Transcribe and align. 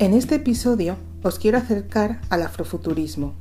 En 0.00 0.14
este 0.14 0.36
episodio 0.36 0.96
os 1.24 1.40
quiero 1.40 1.58
acercar 1.58 2.20
al 2.30 2.42
afrofuturismo. 2.42 3.32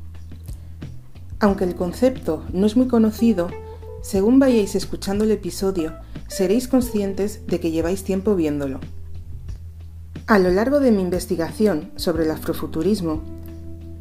Aunque 1.40 1.66
el 1.66 1.76
concepto 1.76 2.44
no 2.52 2.66
es 2.66 2.76
muy 2.76 2.88
conocido, 2.88 3.52
según 4.02 4.40
vayáis 4.40 4.74
escuchando 4.74 5.24
el 5.24 5.30
episodio, 5.30 5.94
seréis 6.28 6.68
conscientes 6.68 7.46
de 7.46 7.60
que 7.60 7.70
lleváis 7.70 8.04
tiempo 8.04 8.34
viéndolo. 8.36 8.80
A 10.26 10.40
lo 10.40 10.50
largo 10.50 10.80
de 10.80 10.92
mi 10.92 11.04
investigación 11.04 11.92
sobre 11.96 12.24
el 12.24 12.32
afrofuturismo, 12.32 13.22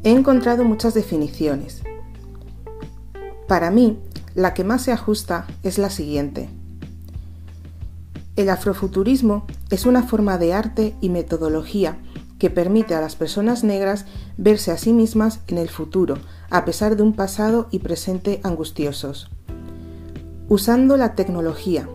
he 0.03 0.09
encontrado 0.09 0.63
muchas 0.63 0.95
definiciones. 0.95 1.83
Para 3.47 3.69
mí, 3.69 3.99
la 4.33 4.55
que 4.55 4.63
más 4.63 4.81
se 4.81 4.91
ajusta 4.91 5.45
es 5.61 5.77
la 5.77 5.91
siguiente. 5.91 6.49
El 8.35 8.49
afrofuturismo 8.49 9.45
es 9.69 9.85
una 9.85 10.01
forma 10.01 10.39
de 10.39 10.53
arte 10.53 10.95
y 11.01 11.09
metodología 11.09 11.99
que 12.39 12.49
permite 12.49 12.95
a 12.95 13.01
las 13.01 13.15
personas 13.15 13.63
negras 13.63 14.05
verse 14.37 14.71
a 14.71 14.77
sí 14.77 14.93
mismas 14.93 15.39
en 15.47 15.57
el 15.57 15.69
futuro, 15.69 16.17
a 16.49 16.65
pesar 16.65 16.95
de 16.95 17.03
un 17.03 17.13
pasado 17.13 17.67
y 17.71 17.79
presente 17.79 18.39
angustiosos. 18.43 19.29
Usando 20.49 20.97
la 20.97 21.15
tecnología, 21.15 21.89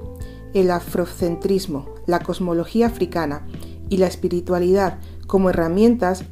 el 0.55 0.70
afrocentrismo, 0.70 1.88
la 2.06 2.20
cosmología 2.20 2.86
africana 2.86 3.47
y 3.88 3.97
la 3.97 4.06
espiritualidad 4.06 4.98
como 5.27 5.50
herramientas, 5.50 6.24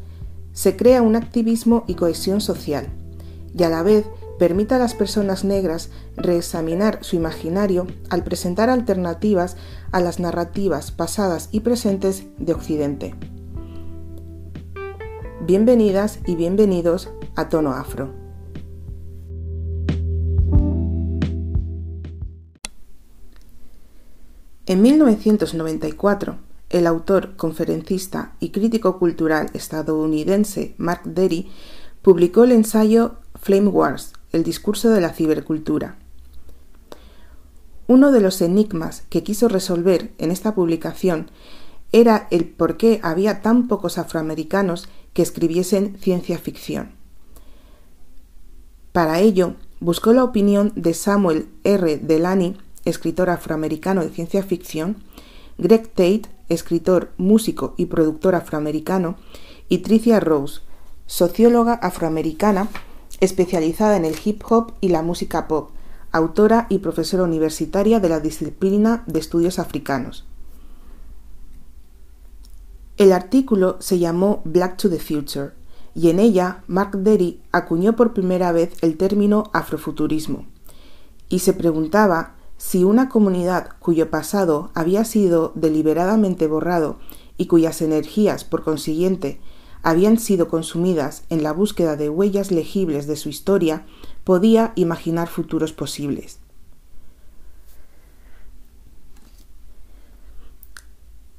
se 0.53 0.77
crea 0.77 1.03
un 1.03 1.17
activismo 1.17 1.85
y 1.87 1.95
cohesión 1.95 2.41
social, 2.41 2.89
y 3.57 3.63
a 3.63 3.69
la 3.69 3.83
vez 3.83 4.05
permite 4.39 4.75
a 4.75 4.79
las 4.79 4.95
personas 4.95 5.45
negras 5.45 5.91
reexaminar 6.17 6.99
su 7.03 7.17
imaginario 7.17 7.87
al 8.09 8.25
presentar 8.25 8.71
alternativas 8.71 9.57
a 9.93 10.01
las 10.01 10.19
narrativas 10.19 10.91
pasadas 10.91 11.49
y 11.53 11.61
presentes 11.61 12.25
de 12.39 12.53
Occidente. 12.55 13.15
Bienvenidas 15.43 16.21
y 16.27 16.37
bienvenidos 16.37 17.09
a 17.35 17.49
Tono 17.49 17.73
Afro. 17.73 18.13
En 24.67 24.83
1994, 24.83 26.37
el 26.69 26.87
autor, 26.87 27.37
conferencista 27.37 28.35
y 28.39 28.51
crítico 28.51 28.99
cultural 28.99 29.51
estadounidense 29.55 30.75
Mark 30.77 31.05
Derry 31.05 31.51
publicó 32.03 32.45
el 32.45 32.53
ensayo 32.53 33.17
Flame 33.35 33.69
Wars, 33.69 34.13
el 34.33 34.45
discurso 34.45 34.91
de 34.91 35.01
la 35.01 35.15
cibercultura. 35.15 35.97
Uno 37.87 38.13
de 38.13 38.21
los 38.21 38.43
enigmas 38.43 39.05
que 39.09 39.23
quiso 39.23 39.49
resolver 39.49 40.13
en 40.19 40.31
esta 40.31 40.55
publicación 40.55 41.31
era 41.93 42.29
el 42.31 42.47
por 42.47 42.77
qué 42.77 43.01
había 43.03 43.43
tan 43.43 43.67
pocos 43.67 43.99
afroamericanos 43.99 44.89
que 45.13 45.23
escribiesen 45.23 45.97
ciencia 45.99 46.39
ficción. 46.39 46.93
Para 48.93 49.21
ello, 49.21 49.55
buscó 49.81 50.13
la 50.13 50.25
opinión 50.25 50.73
de 50.75 50.95
Samuel 50.95 51.49
R. 51.65 51.99
Delany, 51.99 52.57
escritor 52.85 53.31
afroamericano 53.31 54.03
de 54.03 54.11
ciencia 54.11 54.43
ficción, 54.43 54.97
Greg 55.59 55.89
Tate, 55.89 56.23
escritor, 56.49 57.13
músico 57.17 57.75
y 57.77 57.87
productor 57.87 58.35
afroamericano, 58.35 59.17
y 59.69 59.79
Tricia 59.79 60.19
Rose, 60.21 60.63
socióloga 61.07 61.75
afroamericana 61.75 62.69
especializada 63.21 63.97
en 63.97 64.05
el 64.05 64.17
hip 64.25 64.43
hop 64.49 64.73
y 64.81 64.89
la 64.89 65.03
música 65.03 65.47
pop, 65.47 65.71
autora 66.11 66.67
y 66.69 66.79
profesora 66.79 67.23
universitaria 67.23 68.01
de 68.01 68.09
la 68.09 68.21
disciplina 68.21 69.05
de 69.07 69.21
estudios 69.21 69.59
africanos. 69.59 70.27
El 73.01 73.13
artículo 73.13 73.79
se 73.81 73.99
llamó 73.99 74.43
Black 74.45 74.77
to 74.77 74.91
the 74.91 74.99
Future 74.99 75.53
y 75.95 76.11
en 76.11 76.19
ella 76.19 76.65
Mark 76.67 76.99
Derry 76.99 77.41
acuñó 77.51 77.97
por 77.97 78.13
primera 78.13 78.53
vez 78.53 78.75
el 78.83 78.99
término 78.99 79.45
afrofuturismo 79.55 80.45
y 81.31 81.39
se 81.39 81.55
preguntaba 81.55 82.35
si 82.59 82.85
una 82.85 83.09
comunidad 83.09 83.71
cuyo 83.79 84.11
pasado 84.11 84.71
había 84.75 85.07
sido 85.07 85.53
deliberadamente 85.55 86.47
borrado 86.47 86.99
y 87.39 87.47
cuyas 87.47 87.81
energías, 87.81 88.45
por 88.45 88.65
consiguiente, 88.65 89.41
habían 89.83 90.19
sido 90.19 90.49
consumidas 90.49 91.23
en 91.31 91.43
la 91.43 91.55
búsqueda 91.55 91.97
de 91.97 92.11
huellas 92.11 92.51
legibles 92.51 93.07
de 93.07 93.17
su 93.17 93.31
historia, 93.31 93.87
podía 94.25 94.75
imaginar 94.75 95.29
futuros 95.29 95.73
posibles. 95.73 96.39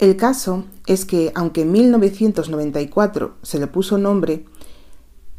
El 0.01 0.17
caso 0.17 0.63
es 0.87 1.05
que, 1.05 1.31
aunque 1.35 1.61
en 1.61 1.71
1994 1.73 3.35
se 3.43 3.59
le 3.59 3.67
puso 3.67 3.99
nombre, 3.99 4.45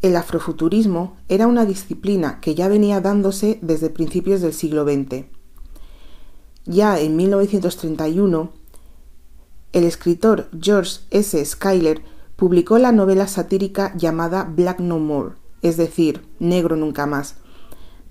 el 0.02 0.14
afrofuturismo 0.14 1.16
era 1.28 1.48
una 1.48 1.66
disciplina 1.66 2.38
que 2.40 2.54
ya 2.54 2.68
venía 2.68 3.00
dándose 3.00 3.58
desde 3.60 3.90
principios 3.90 4.40
del 4.40 4.52
siglo 4.52 4.84
XX. 4.84 5.24
Ya 6.64 7.00
en 7.00 7.16
1931, 7.16 8.52
el 9.72 9.82
escritor 9.82 10.48
George 10.60 11.00
S. 11.10 11.44
Schuyler 11.44 12.00
publicó 12.36 12.78
la 12.78 12.92
novela 12.92 13.26
satírica 13.26 13.92
llamada 13.96 14.44
Black 14.44 14.78
No 14.78 15.00
More, 15.00 15.34
es 15.62 15.76
decir, 15.76 16.24
Negro 16.38 16.76
Nunca 16.76 17.06
Más, 17.06 17.34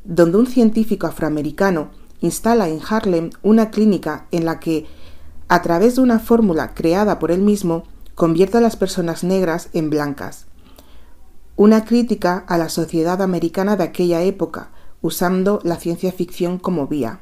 donde 0.04 0.38
un 0.38 0.48
científico 0.48 1.08
afroamericano 1.08 1.92
instala 2.20 2.68
en 2.68 2.82
Harlem 2.86 3.30
una 3.42 3.72
clínica 3.72 4.28
en 4.32 4.44
la 4.44 4.60
que 4.60 4.86
a 5.52 5.62
través 5.62 5.98
de 5.98 6.02
una 6.02 6.20
fórmula 6.20 6.74
creada 6.74 7.20
por 7.20 7.30
él 7.30 7.42
mismo, 7.42 7.84
convierte 8.16 8.58
a 8.58 8.62
las 8.62 8.78
personas 8.78 9.26
negras 9.26 9.68
en 9.74 9.90
blancas. 9.90 10.46
Una 11.58 11.84
crítica 11.84 12.46
a 12.48 12.58
la 12.58 12.70
sociedad 12.70 13.22
americana 13.22 13.76
de 13.76 13.84
aquella 13.84 14.22
época, 14.22 14.70
usando 15.02 15.60
la 15.66 15.76
ciencia 15.76 16.14
ficción 16.14 16.58
como 16.58 16.88
vía. 16.88 17.20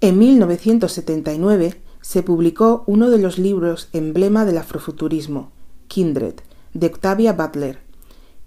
En 0.00 0.16
1979 0.20 1.82
se 2.02 2.22
publicó 2.22 2.84
uno 2.86 3.10
de 3.10 3.18
los 3.18 3.36
libros 3.36 3.88
emblema 3.92 4.44
del 4.44 4.58
afrofuturismo, 4.58 5.50
Kindred, 5.88 6.34
de 6.72 6.86
Octavia 6.86 7.32
Butler, 7.32 7.80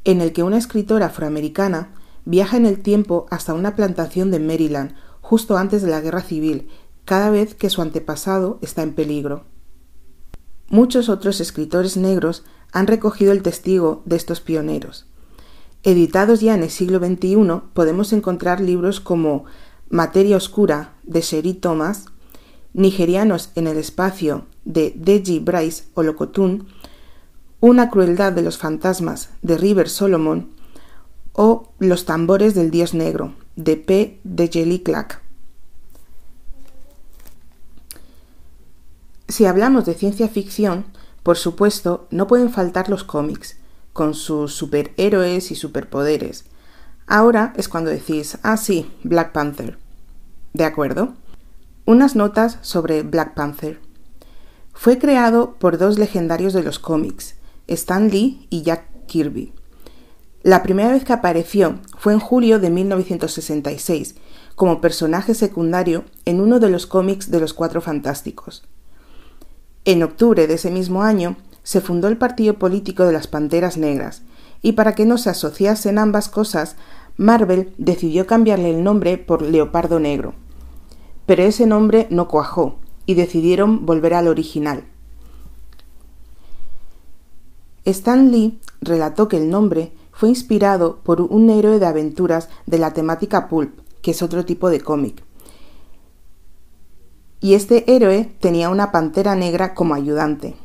en 0.06 0.22
el 0.22 0.32
que 0.32 0.44
una 0.44 0.58
escritora 0.58 1.08
afroamericana 1.08 1.90
viaja 2.24 2.56
en 2.56 2.66
el 2.66 2.80
tiempo 2.80 3.26
hasta 3.30 3.54
una 3.54 3.76
plantación 3.76 4.32
de 4.32 4.40
Maryland 4.40 4.96
justo 5.32 5.58
antes 5.58 5.82
de 5.82 5.90
la 5.90 6.02
Guerra 6.02 6.22
Civil 6.22 6.68
cada 7.06 7.30
vez 7.30 7.56
que 7.56 7.70
su 7.70 7.82
antepasado 7.82 8.60
está 8.62 8.84
en 8.84 8.94
peligro. 8.94 9.46
Muchos 10.70 11.10
otros 11.10 11.42
escritores 11.42 11.98
negros 11.98 12.44
han 12.72 12.88
recogido 12.88 13.32
el 13.32 13.42
testigo 13.42 14.02
de 14.06 14.16
estos 14.16 14.42
pioneros. 14.42 15.08
Editados 15.84 16.42
ya 16.42 16.54
en 16.54 16.64
el 16.64 16.70
siglo 16.70 17.00
XXI, 17.00 17.62
podemos 17.74 18.14
encontrar 18.14 18.62
libros 18.62 19.00
como 19.00 19.46
Materia 19.90 20.38
Oscura 20.38 20.94
de 21.04 21.22
Sherry 21.22 21.54
Thomas, 21.54 22.06
Nigerianos 22.74 23.52
en 23.56 23.68
el 23.68 23.78
Espacio 23.78 24.46
de 24.64 24.94
Deji 24.96 25.40
Bryce 25.40 25.86
Olokotun, 25.96 26.68
Una 27.60 27.90
crueldad 27.90 28.32
de 28.32 28.42
los 28.42 28.58
fantasmas 28.58 29.32
de 29.42 29.58
River 29.58 29.90
Solomon 29.90 30.52
o 31.34 31.74
Los 31.80 32.06
tambores 32.06 32.56
del 32.56 32.72
dios 32.72 32.94
negro 32.94 33.34
de 33.56 33.76
P. 33.76 34.20
de 34.24 34.48
Jelly 34.48 34.80
Clark. 34.80 35.22
Si 39.32 39.46
hablamos 39.46 39.86
de 39.86 39.94
ciencia 39.94 40.28
ficción, 40.28 40.84
por 41.24 41.38
supuesto, 41.38 42.06
no 42.12 42.28
pueden 42.28 42.52
faltar 42.52 42.90
los 42.90 43.06
cómics, 43.06 43.56
con 43.94 44.14
sus 44.14 44.54
superhéroes 44.54 45.52
y 45.52 45.56
superpoderes. 45.56 46.44
Ahora 47.08 47.54
es 47.56 47.70
cuando 47.70 47.92
decís, 47.92 48.38
ah 48.44 48.58
sí, 48.58 48.92
Black 49.04 49.32
Panther. 49.32 49.78
¿De 50.52 50.66
acuerdo? 50.66 51.14
Unas 51.86 52.18
notas 52.18 52.58
sobre 52.60 53.04
Black 53.04 53.34
Panther. 53.34 53.80
Fue 54.74 54.98
creado 54.98 55.56
por 55.60 55.78
dos 55.78 55.98
legendarios 55.98 56.52
de 56.52 56.64
los 56.64 56.78
cómics, 56.78 57.36
Stan 57.68 58.10
Lee 58.10 58.48
y 58.50 58.64
Jack 58.64 58.84
Kirby. 59.06 59.54
La 60.44 60.62
primera 60.62 60.92
vez 60.92 61.06
que 61.06 61.14
apareció 61.14 61.80
fue 61.98 62.12
en 62.12 62.20
julio 62.20 62.60
de 62.60 62.70
1966, 62.70 64.16
como 64.56 64.82
personaje 64.82 65.34
secundario 65.36 66.04
en 66.26 66.42
uno 66.42 66.60
de 66.60 66.68
los 66.68 66.86
cómics 66.86 67.32
de 67.32 67.40
los 67.40 67.54
Cuatro 67.54 67.80
Fantásticos. 67.80 68.66
En 69.84 70.04
octubre 70.04 70.46
de 70.46 70.54
ese 70.54 70.70
mismo 70.70 71.02
año 71.02 71.38
se 71.64 71.82
fundó 71.82 72.08
el 72.08 72.18
partido 72.18 72.56
político 72.56 73.04
de 73.04 73.14
las 73.14 73.26
Panteras 73.26 73.78
Negras, 73.78 74.22
y 74.62 74.74
para 74.74 74.94
que 74.94 75.06
no 75.06 75.18
se 75.18 75.32
asociasen 75.32 75.98
ambas 75.98 76.30
cosas, 76.30 76.76
Marvel 77.18 77.74
decidió 77.80 78.28
cambiarle 78.28 78.70
el 78.70 78.84
nombre 78.84 79.18
por 79.18 79.42
Leopardo 79.42 80.00
Negro. 80.00 80.36
Pero 81.26 81.44
ese 81.44 81.66
nombre 81.66 82.06
no 82.12 82.28
cuajó, 82.28 82.78
y 83.08 83.16
decidieron 83.16 83.88
volver 83.88 84.14
al 84.14 84.28
original. 84.28 84.84
Stan 87.86 88.32
Lee 88.32 88.60
relató 88.82 89.28
que 89.28 89.38
el 89.38 89.50
nombre 89.50 89.94
fue 90.12 90.30
inspirado 90.30 91.00
por 91.04 91.22
un 91.22 91.50
héroe 91.50 91.80
de 91.80 91.88
aventuras 91.88 92.50
de 92.68 92.78
la 92.78 92.94
temática 92.94 93.48
pulp, 93.48 93.80
que 94.04 94.12
es 94.12 94.22
otro 94.22 94.46
tipo 94.46 94.70
de 94.70 94.82
cómic 94.82 95.24
y 97.42 97.56
este 97.56 97.94
héroe 97.94 98.32
tenía 98.40 98.70
una 98.70 98.92
pantera 98.92 99.36
negra 99.36 99.74
como 99.74 99.96
ayudante. 99.96 100.56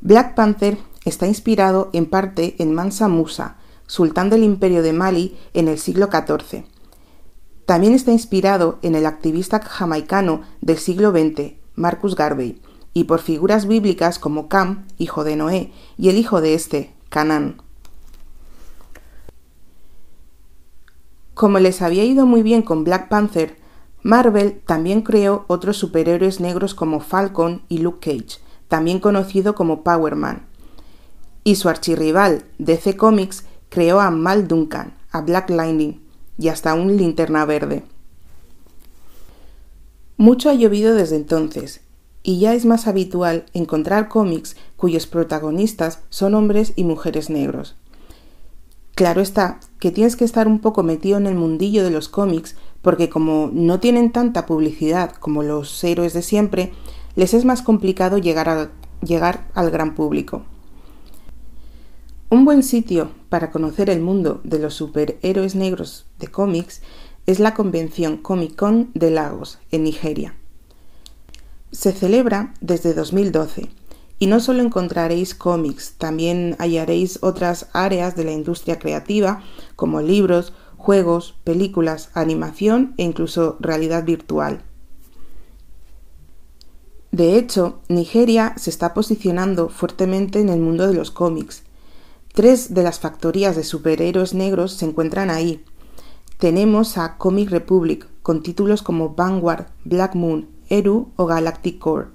Black 0.00 0.34
Panther 0.34 0.78
está 1.04 1.26
inspirado 1.26 1.90
en 1.92 2.06
parte 2.06 2.56
en 2.58 2.74
Mansa 2.74 3.06
Musa, 3.06 3.56
sultán 3.86 4.30
del 4.30 4.42
imperio 4.42 4.82
de 4.82 4.94
Mali 4.94 5.36
en 5.52 5.68
el 5.68 5.78
siglo 5.78 6.08
XIV. 6.10 6.64
También 7.66 7.92
está 7.92 8.12
inspirado 8.12 8.78
en 8.82 8.94
el 8.94 9.06
activista 9.06 9.60
jamaicano 9.60 10.42
del 10.62 10.78
siglo 10.78 11.10
XX, 11.10 11.52
Marcus 11.74 12.16
Garvey, 12.16 12.60
y 12.94 13.04
por 13.04 13.20
figuras 13.20 13.66
bíblicas 13.66 14.18
como 14.18 14.48
Cam, 14.48 14.86
hijo 14.96 15.22
de 15.22 15.36
Noé, 15.36 15.72
y 15.98 16.08
el 16.08 16.16
hijo 16.16 16.40
de 16.40 16.54
este, 16.54 16.94
Canaán. 17.10 17.60
Como 21.34 21.58
les 21.58 21.82
había 21.82 22.04
ido 22.04 22.24
muy 22.24 22.42
bien 22.42 22.62
con 22.62 22.84
Black 22.84 23.08
Panther, 23.08 23.65
Marvel 24.06 24.62
también 24.64 25.02
creó 25.02 25.44
otros 25.48 25.78
superhéroes 25.78 26.38
negros 26.38 26.74
como 26.74 27.00
Falcon 27.00 27.62
y 27.68 27.78
Luke 27.78 28.08
Cage, 28.08 28.38
también 28.68 29.00
conocido 29.00 29.56
como 29.56 29.82
Power 29.82 30.14
Man. 30.14 30.46
Y 31.42 31.56
su 31.56 31.68
archirrival, 31.68 32.44
DC 32.58 32.96
Comics, 32.96 33.46
creó 33.68 33.98
a 33.98 34.12
Mal 34.12 34.46
Duncan, 34.46 34.94
a 35.10 35.22
Black 35.22 35.50
Lightning 35.50 36.04
y 36.38 36.50
hasta 36.50 36.74
un 36.74 36.96
linterna 36.96 37.44
verde. 37.46 37.82
Mucho 40.16 40.50
ha 40.50 40.54
llovido 40.54 40.94
desde 40.94 41.16
entonces, 41.16 41.80
y 42.22 42.38
ya 42.38 42.54
es 42.54 42.64
más 42.64 42.86
habitual 42.86 43.46
encontrar 43.54 44.08
cómics 44.08 44.54
cuyos 44.76 45.08
protagonistas 45.08 45.98
son 46.10 46.36
hombres 46.36 46.74
y 46.76 46.84
mujeres 46.84 47.28
negros. 47.28 47.74
Claro 48.94 49.20
está 49.20 49.60
que 49.78 49.90
tienes 49.90 50.16
que 50.16 50.24
estar 50.24 50.46
un 50.48 50.60
poco 50.60 50.82
metido 50.82 51.18
en 51.18 51.26
el 51.26 51.34
mundillo 51.34 51.84
de 51.84 51.90
los 51.90 52.08
cómics 52.08 52.54
porque 52.82 53.08
como 53.08 53.50
no 53.52 53.80
tienen 53.80 54.12
tanta 54.12 54.46
publicidad 54.46 55.12
como 55.12 55.42
los 55.42 55.82
héroes 55.82 56.12
de 56.12 56.22
siempre, 56.22 56.72
les 57.16 57.34
es 57.34 57.44
más 57.44 57.62
complicado 57.62 58.18
llegar, 58.18 58.70
al 59.54 59.70
gran 59.70 59.94
público. 59.94 60.42
Un 62.28 62.44
buen 62.44 62.62
sitio 62.62 63.10
para 63.28 63.50
conocer 63.50 63.88
el 63.88 64.00
mundo 64.00 64.40
de 64.44 64.58
los 64.58 64.74
superhéroes 64.74 65.54
negros 65.54 66.06
de 66.18 66.28
cómics 66.28 66.82
es 67.26 67.40
la 67.40 67.54
convención 67.54 68.18
Comic 68.18 68.56
Con 68.56 68.90
de 68.94 69.10
Lagos, 69.10 69.58
en 69.70 69.84
Nigeria. 69.84 70.34
Se 71.72 71.92
celebra 71.92 72.54
desde 72.60 72.94
2012 72.94 73.68
y 74.18 74.26
no 74.26 74.40
solo 74.40 74.62
encontraréis 74.62 75.34
cómics, 75.34 75.94
también 75.98 76.56
hallaréis 76.58 77.18
otras 77.22 77.68
áreas 77.72 78.16
de 78.16 78.24
la 78.24 78.32
industria 78.32 78.78
creativa 78.78 79.42
como 79.74 80.00
libros, 80.00 80.52
juegos, 80.76 81.36
películas, 81.44 82.10
animación 82.14 82.94
e 82.96 83.02
incluso 83.02 83.56
realidad 83.60 84.04
virtual. 84.04 84.62
De 87.12 87.36
hecho, 87.38 87.80
Nigeria 87.88 88.54
se 88.56 88.70
está 88.70 88.92
posicionando 88.94 89.68
fuertemente 89.68 90.40
en 90.40 90.48
el 90.48 90.60
mundo 90.60 90.86
de 90.86 90.94
los 90.94 91.10
cómics 91.10 91.62
Tres 92.36 92.74
de 92.74 92.82
las 92.82 93.00
factorías 93.00 93.56
de 93.56 93.64
superhéroes 93.64 94.34
negros 94.34 94.72
se 94.72 94.84
encuentran 94.84 95.30
ahí. 95.30 95.64
Tenemos 96.36 96.98
a 96.98 97.16
Comic 97.16 97.48
Republic, 97.48 98.06
con 98.20 98.42
títulos 98.42 98.82
como 98.82 99.14
Vanguard, 99.14 99.68
Black 99.86 100.14
Moon, 100.14 100.46
Eru 100.68 101.12
o 101.16 101.24
Galactic 101.24 101.78
Core, 101.78 102.08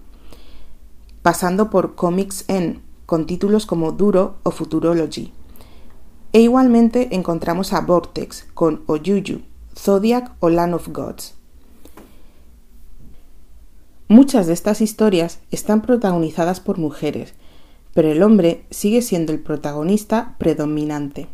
pasando 1.24 1.72
por 1.72 1.96
Comics 1.96 2.46
N, 2.50 2.82
con 3.08 3.26
títulos 3.26 3.66
como 3.66 3.94
Duro 3.94 4.36
o 4.44 4.52
Futurology. 4.52 5.34
E 6.34 6.40
igualmente 6.40 7.10
encontramos 7.12 7.74
a 7.74 7.82
Vortex, 7.82 8.46
con 8.54 8.84
Oyuyu, 8.88 9.42
Zodiac 9.78 10.32
o 10.40 10.50
Land 10.50 10.74
of 10.74 10.88
Gods. 10.90 11.36
Muchas 14.08 14.48
de 14.48 14.54
estas 14.54 14.82
historias 14.82 15.40
están 15.52 15.82
protagonizadas 15.82 16.60
por 16.60 16.78
mujeres, 16.78 17.34
pero 17.94 18.12
el 18.12 18.24
hombre 18.24 18.66
sigue 18.70 19.02
siendo 19.02 19.34
el 19.34 19.40
protagonista 19.40 20.36
predominante. 20.38 21.28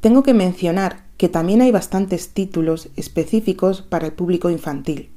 Tengo 0.00 0.22
que 0.22 0.34
mencionar 0.34 1.04
que 1.16 1.28
también 1.28 1.60
hay 1.60 1.70
bastantes 1.70 2.30
títulos 2.30 2.88
específicos 2.96 3.82
para 3.82 4.06
el 4.06 4.12
público 4.12 4.50
infantil. 4.50 5.10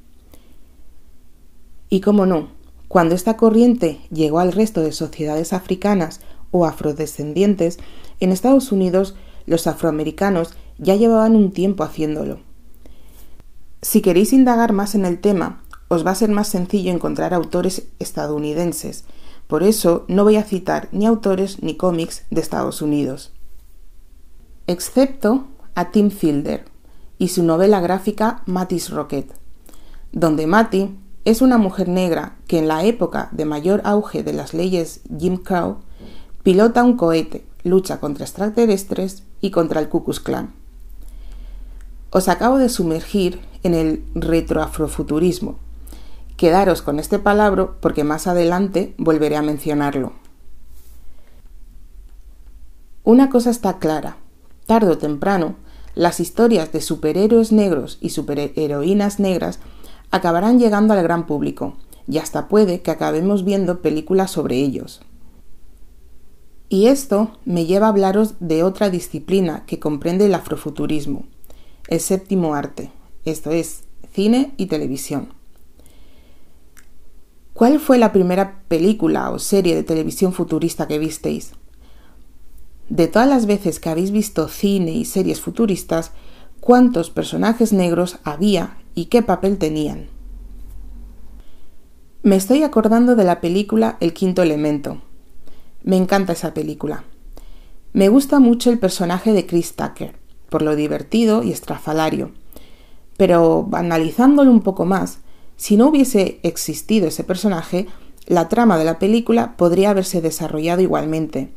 Y 1.90 2.02
cómo 2.02 2.26
no, 2.26 2.50
cuando 2.88 3.16
esta 3.16 3.38
corriente 3.38 4.00
llegó 4.12 4.40
al 4.40 4.52
resto 4.52 4.82
de 4.82 4.92
sociedades 4.92 5.54
africanas 5.54 6.22
o 6.52 6.66
afrodescendientes, 6.66 7.80
en 8.20 8.32
Estados 8.32 8.72
Unidos 8.72 9.16
los 9.46 9.68
afroamericanos 9.68 10.54
ya 10.78 10.96
llevaban 10.96 11.36
un 11.36 11.52
tiempo 11.52 11.84
haciéndolo. 11.84 12.40
Si 13.82 14.02
queréis 14.02 14.34
indagar 14.34 14.74
más 14.74 14.96
en 14.96 15.06
el 15.06 15.20
tema, 15.20 15.64
os 15.88 16.06
va 16.06 16.12
a 16.12 16.16
ser 16.16 16.30
más 16.30 16.48
sencillo 16.48 16.92
encontrar 16.92 17.34
autores 17.34 17.88
estadounidenses, 18.00 19.06
por 19.48 19.64
eso 19.64 20.04
no 20.10 20.24
voy 20.24 20.36
a 20.36 20.44
citar 20.44 20.90
ni 20.92 21.06
autores 21.06 21.64
ni 21.64 21.76
cómics 21.76 22.26
de 22.30 22.42
Estados 22.42 22.82
Unidos. 22.82 23.32
Excepto 24.68 25.48
a 25.76 25.92
Tim 25.92 26.12
Fielder 26.12 26.66
y 27.18 27.30
su 27.30 27.44
novela 27.44 27.80
gráfica 27.80 28.42
Matty's 28.46 28.90
Rocket, 28.90 29.34
donde 30.12 30.48
Matty 30.48 30.98
es 31.24 31.42
una 31.42 31.58
mujer 31.58 31.88
negra 31.88 32.38
que 32.48 32.60
en 32.60 32.68
la 32.68 32.84
época 32.84 33.30
de 33.32 33.46
mayor 33.46 33.82
auge 33.86 34.24
de 34.24 34.34
las 34.34 34.54
leyes 34.54 35.02
Jim 35.18 35.38
Crow 35.38 35.78
pilota 36.48 36.82
un 36.82 36.96
cohete, 36.96 37.44
lucha 37.66 38.00
contra 38.00 38.24
extraterrestres 38.24 39.24
y 39.42 39.52
contra 39.52 39.82
el 39.82 39.90
Ku 39.90 40.06
Klan. 40.06 40.54
Os 42.10 42.30
acabo 42.30 42.58
de 42.58 42.70
sumergir 42.70 43.42
en 43.64 43.74
el 43.74 44.06
retroafrofuturismo, 44.16 45.58
Quedaros 46.38 46.82
con 46.82 47.00
este 47.00 47.20
palabra 47.20 47.72
porque 47.82 48.06
más 48.06 48.28
adelante 48.28 48.96
volveré 48.98 49.36
a 49.36 49.42
mencionarlo. 49.42 50.14
Una 53.04 53.30
cosa 53.30 53.50
está 53.50 53.78
clara, 53.78 54.16
tarde 54.68 54.92
o 54.92 54.98
temprano, 54.98 55.56
las 55.96 56.22
historias 56.22 56.72
de 56.72 56.80
superhéroes 56.80 57.52
negros 57.52 57.98
y 58.00 58.12
superheroínas 58.12 59.20
negras 59.20 59.60
acabarán 60.12 60.60
llegando 60.60 60.94
al 60.94 61.04
gran 61.04 61.28
público, 61.28 61.76
y 62.08 62.20
hasta 62.20 62.48
puede 62.48 62.82
que 62.82 62.92
acabemos 62.92 63.44
viendo 63.44 63.82
películas 63.82 64.32
sobre 64.32 64.56
ellos. 64.56 65.02
Y 66.70 66.88
esto 66.88 67.38
me 67.46 67.66
lleva 67.66 67.88
a 67.88 67.90
hablaros 67.90 68.36
de 68.40 68.64
otra 68.64 68.90
disciplina 68.90 69.66
que 69.66 69.80
comprende 69.80 70.26
el 70.26 70.36
afrofuturismo, 70.36 71.26
el 71.88 72.02
séptimo 72.02 72.56
arte, 72.56 72.92
esto 73.24 73.52
es, 73.52 73.84
cine 74.12 74.54
y 74.58 74.66
televisión. 74.66 75.30
¿Cuál 77.54 77.80
fue 77.80 77.98
la 77.98 78.12
primera 78.12 78.62
película 78.68 79.32
o 79.32 79.40
serie 79.40 79.76
de 79.76 79.84
televisión 79.84 80.34
futurista 80.34 80.88
que 80.88 81.00
visteis? 81.00 81.54
De 82.90 83.08
todas 83.08 83.28
las 83.28 83.46
veces 83.46 83.80
que 83.80 83.90
habéis 83.90 84.12
visto 84.12 84.48
cine 84.48 84.92
y 84.92 85.06
series 85.06 85.42
futuristas, 85.42 86.12
¿cuántos 86.60 87.10
personajes 87.10 87.74
negros 87.74 88.20
había 88.24 88.78
y 88.94 89.06
qué 89.06 89.24
papel 89.24 89.58
tenían? 89.58 90.08
Me 92.24 92.36
estoy 92.36 92.64
acordando 92.64 93.16
de 93.16 93.24
la 93.24 93.42
película 93.42 93.98
El 94.02 94.14
quinto 94.14 94.42
elemento. 94.42 95.02
Me 95.84 95.98
encanta 95.98 96.34
esa 96.34 96.54
película. 96.54 97.04
Me 97.94 98.10
gusta 98.10 98.40
mucho 98.40 98.70
el 98.70 98.80
personaje 98.80 99.34
de 99.34 99.46
Chris 99.46 99.76
Tucker, 99.76 100.16
por 100.50 100.62
lo 100.62 100.76
divertido 100.76 101.44
y 101.44 101.52
estrafalario. 101.52 102.32
Pero 103.18 103.68
analizándolo 103.72 104.52
un 104.52 104.62
poco 104.62 104.86
más, 104.86 105.20
si 105.56 105.78
no 105.78 105.88
hubiese 105.88 106.40
existido 106.44 107.08
ese 107.08 107.24
personaje, 107.24 107.88
la 108.28 108.50
trama 108.50 108.78
de 108.78 108.86
la 108.86 109.00
película 109.00 109.56
podría 109.58 109.90
haberse 109.90 110.22
desarrollado 110.22 110.82
igualmente. 110.82 111.52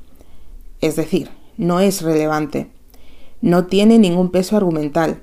Es 0.81 0.97
decir, 0.97 1.31
no 1.59 1.81
es 1.81 2.01
relevante. 2.01 2.71
No 3.43 3.67
tiene 3.67 3.99
ningún 3.99 4.31
peso 4.31 4.57
argumental. 4.57 5.21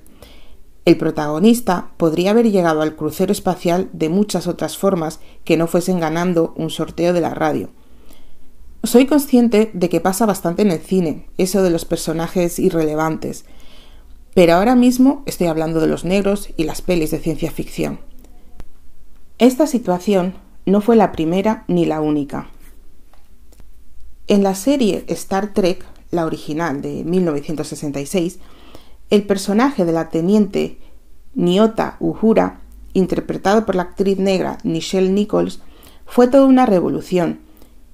El 0.85 0.97
protagonista 0.97 1.91
podría 1.97 2.31
haber 2.31 2.51
llegado 2.51 2.81
al 2.81 2.95
crucero 2.95 3.31
espacial 3.31 3.89
de 3.91 4.09
muchas 4.09 4.47
otras 4.47 4.77
formas 4.77 5.19
que 5.43 5.57
no 5.57 5.67
fuesen 5.67 5.99
ganando 5.99 6.53
un 6.55 6.69
sorteo 6.69 7.13
de 7.13 7.21
la 7.21 7.33
radio. 7.33 7.69
Soy 8.83 9.05
consciente 9.05 9.71
de 9.73 9.89
que 9.89 9.99
pasa 9.99 10.25
bastante 10.25 10.61
en 10.61 10.71
el 10.71 10.79
cine, 10.79 11.27
eso 11.37 11.61
de 11.63 11.69
los 11.69 11.85
personajes 11.85 12.59
irrelevantes, 12.59 13.45
pero 14.33 14.53
ahora 14.53 14.75
mismo 14.75 15.23
estoy 15.25 15.47
hablando 15.47 15.81
de 15.81 15.87
los 15.87 16.05
negros 16.05 16.49
y 16.57 16.63
las 16.63 16.81
pelis 16.81 17.11
de 17.11 17.19
ciencia 17.19 17.51
ficción. 17.51 17.99
Esta 19.39 19.67
situación 19.67 20.35
no 20.65 20.81
fue 20.81 20.95
la 20.95 21.11
primera 21.11 21.63
ni 21.67 21.85
la 21.85 22.01
única. 22.01 22.49
En 24.27 24.43
la 24.43 24.55
serie 24.55 25.05
Star 25.07 25.53
Trek, 25.53 25.85
la 26.11 26.25
original 26.25 26.81
de 26.81 27.03
1966, 27.03 28.39
el 29.09 29.23
personaje 29.23 29.85
de 29.85 29.91
la 29.91 30.09
teniente 30.09 30.77
Nyota 31.33 31.97
Uhura, 31.99 32.59
interpretado 32.93 33.65
por 33.65 33.75
la 33.75 33.83
actriz 33.83 34.17
negra 34.17 34.57
Nichelle 34.63 35.09
Nichols, 35.09 35.61
fue 36.05 36.27
toda 36.27 36.45
una 36.45 36.65
revolución, 36.65 37.39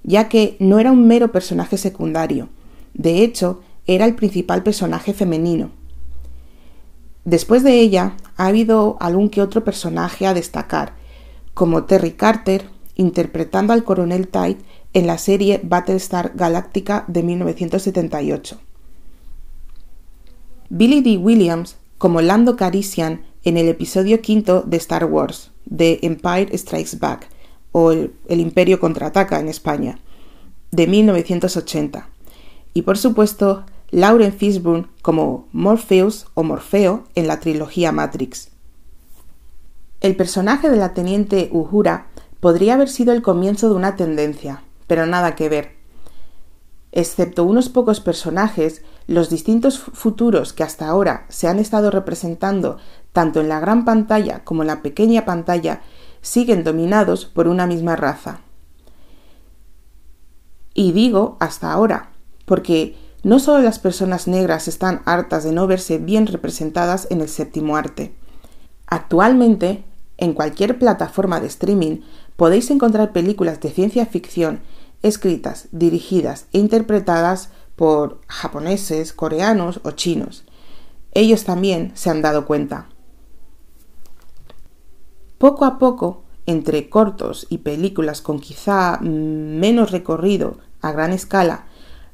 ya 0.03 0.29
que 0.29 0.57
no 0.59 0.79
era 0.79 0.91
un 0.91 1.07
mero 1.07 1.31
personaje 1.31 1.77
secundario, 1.77 2.49
de 2.93 3.23
hecho, 3.23 3.61
era 3.87 4.05
el 4.05 4.15
principal 4.15 4.63
personaje 4.63 5.13
femenino. 5.13 5.71
Después 7.25 7.63
de 7.63 7.79
ella, 7.79 8.15
ha 8.35 8.47
habido 8.47 8.97
algún 8.99 9.29
que 9.29 9.41
otro 9.41 9.63
personaje 9.63 10.27
a 10.27 10.33
destacar, 10.33 10.93
como 11.53 11.85
Terry 11.85 12.11
Carter, 12.11 12.69
interpretando 12.95 13.73
al 13.73 13.83
coronel 13.83 14.27
Tite 14.27 14.61
en 14.93 15.07
la 15.07 15.17
serie 15.17 15.59
Battlestar 15.63 16.33
Galactica 16.35 17.05
de 17.07 17.23
1978. 17.23 18.59
Billy 20.69 21.01
D. 21.01 21.17
Williams 21.17 21.77
como 21.97 22.21
Lando 22.21 22.57
Carician 22.57 23.23
en 23.43 23.57
el 23.57 23.67
episodio 23.67 24.21
quinto 24.21 24.61
de 24.61 24.77
Star 24.77 25.05
Wars, 25.05 25.51
The 25.75 26.05
Empire 26.05 26.57
Strikes 26.57 26.97
Back, 26.99 27.29
o 27.73 27.91
El, 27.91 28.13
Imperio 28.29 28.79
contraataca 28.79 29.41
en 29.41 29.49
España, 29.49 29.99
de 30.71 30.87
1980. 30.87 32.07
Y 32.73 32.83
por 32.83 32.97
supuesto, 32.97 33.65
Lauren 33.91 34.31
Fishburne 34.31 34.87
como 35.01 35.47
Morpheus 35.51 36.27
o 36.33 36.43
Morfeo 36.43 37.03
en 37.15 37.27
la 37.27 37.41
trilogía 37.41 37.91
Matrix. 37.91 38.49
El 39.99 40.15
personaje 40.15 40.69
de 40.69 40.77
la 40.77 40.93
teniente 40.93 41.49
Uhura 41.51 42.07
podría 42.39 42.75
haber 42.75 42.89
sido 42.89 43.11
el 43.13 43.21
comienzo 43.21 43.69
de 43.69 43.75
una 43.75 43.95
tendencia, 43.95 44.63
pero 44.87 45.05
nada 45.05 45.35
que 45.35 45.49
ver. 45.49 45.75
Excepto 46.91 47.43
unos 47.43 47.69
pocos 47.69 47.99
personajes, 47.99 48.83
los 49.07 49.29
distintos 49.29 49.79
futuros 49.79 50.53
que 50.53 50.63
hasta 50.63 50.87
ahora 50.87 51.25
se 51.29 51.47
han 51.47 51.57
estado 51.57 51.89
representando 51.89 52.77
tanto 53.13 53.41
en 53.41 53.49
la 53.49 53.59
gran 53.59 53.85
pantalla 53.85 54.43
como 54.43 54.61
en 54.61 54.67
la 54.67 54.81
pequeña 54.81 55.25
pantalla 55.25 55.81
siguen 56.23 56.63
dominados 56.63 57.25
por 57.25 57.47
una 57.47 57.67
misma 57.67 57.95
raza. 57.95 58.39
Y 60.73 60.91
digo 60.93 61.37
hasta 61.39 61.71
ahora, 61.71 62.09
porque 62.45 62.95
no 63.21 63.37
solo 63.37 63.61
las 63.61 63.77
personas 63.77 64.27
negras 64.27 64.67
están 64.67 65.03
hartas 65.05 65.43
de 65.43 65.51
no 65.51 65.67
verse 65.67 65.99
bien 65.99 66.25
representadas 66.25 67.07
en 67.11 67.21
el 67.21 67.29
séptimo 67.29 67.77
arte. 67.77 68.15
Actualmente, 68.87 69.83
en 70.17 70.33
cualquier 70.33 70.79
plataforma 70.79 71.39
de 71.39 71.47
streaming 71.47 71.97
podéis 72.35 72.71
encontrar 72.71 73.11
películas 73.11 73.59
de 73.61 73.69
ciencia 73.69 74.07
ficción 74.07 74.61
escritas, 75.03 75.67
dirigidas 75.71 76.47
e 76.53 76.59
interpretadas 76.59 77.49
por 77.75 78.21
japoneses, 78.27 79.13
coreanos 79.13 79.81
o 79.83 79.91
chinos. 79.91 80.45
Ellos 81.11 81.43
también 81.43 81.91
se 81.93 82.09
han 82.09 82.21
dado 82.21 82.45
cuenta. 82.45 82.87
Poco 85.43 85.65
a 85.65 85.77
poco, 85.77 86.23
entre 86.45 86.87
cortos 86.87 87.47
y 87.49 87.57
películas 87.57 88.21
con 88.21 88.39
quizá 88.39 88.97
menos 89.01 89.91
recorrido 89.91 90.55
a 90.79 90.93
gran 90.93 91.11
escala, 91.11 91.65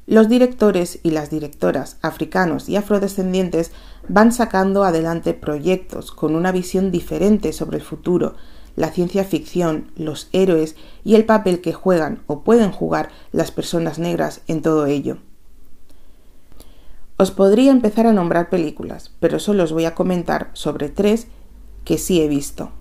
los 0.08 0.28
directores 0.28 1.00
y 1.04 1.12
las 1.12 1.30
directoras 1.30 1.98
africanos 2.02 2.68
y 2.70 2.76
afrodescendientes 2.76 3.72
van 4.08 4.32
sacando 4.32 4.84
adelante 4.84 5.36
proyectos 5.36 6.12
con 6.12 6.34
una 6.34 6.52
visión 6.52 6.90
diferente 6.90 7.54
sobre 7.54 7.78
el 7.78 7.84
futuro, 7.84 8.34
la 8.76 8.90
ciencia 8.90 9.24
ficción, 9.24 9.92
los 9.96 10.28
héroes 10.32 10.76
y 11.04 11.14
el 11.14 11.26
papel 11.26 11.62
que 11.62 11.72
juegan 11.72 12.24
o 12.26 12.42
pueden 12.42 12.72
jugar 12.72 13.12
las 13.32 13.52
personas 13.52 14.00
negras 14.00 14.42
en 14.48 14.64
todo 14.64 14.88
ello. 14.88 15.20
Os 17.18 17.30
podría 17.30 17.70
empezar 17.70 18.08
a 18.08 18.14
nombrar 18.14 18.50
películas, 18.50 19.12
pero 19.20 19.38
solo 19.38 19.66
os 19.66 19.72
voy 19.72 19.86
a 19.86 19.94
comentar 19.94 20.50
sobre 20.54 20.90
tres 20.90 21.28
que 21.86 22.00
sí 22.00 22.22
he 22.22 22.28
visto. 22.28 22.72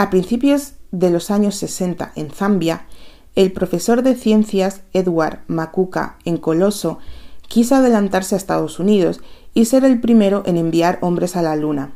A 0.00 0.08
principios 0.08 0.72
de 0.92 1.10
los 1.10 1.30
años 1.30 1.56
60 1.56 2.12
en 2.16 2.30
Zambia, 2.30 2.86
el 3.34 3.52
profesor 3.52 4.00
de 4.00 4.14
ciencias 4.14 4.80
Edward 4.94 5.40
Makuka 5.46 6.16
en 6.24 6.38
Coloso 6.38 7.00
quiso 7.48 7.74
adelantarse 7.74 8.34
a 8.34 8.38
Estados 8.38 8.78
Unidos 8.78 9.20
y 9.52 9.66
ser 9.66 9.84
el 9.84 10.00
primero 10.00 10.42
en 10.46 10.56
enviar 10.56 10.96
hombres 11.02 11.36
a 11.36 11.42
la 11.42 11.54
Luna. 11.54 11.92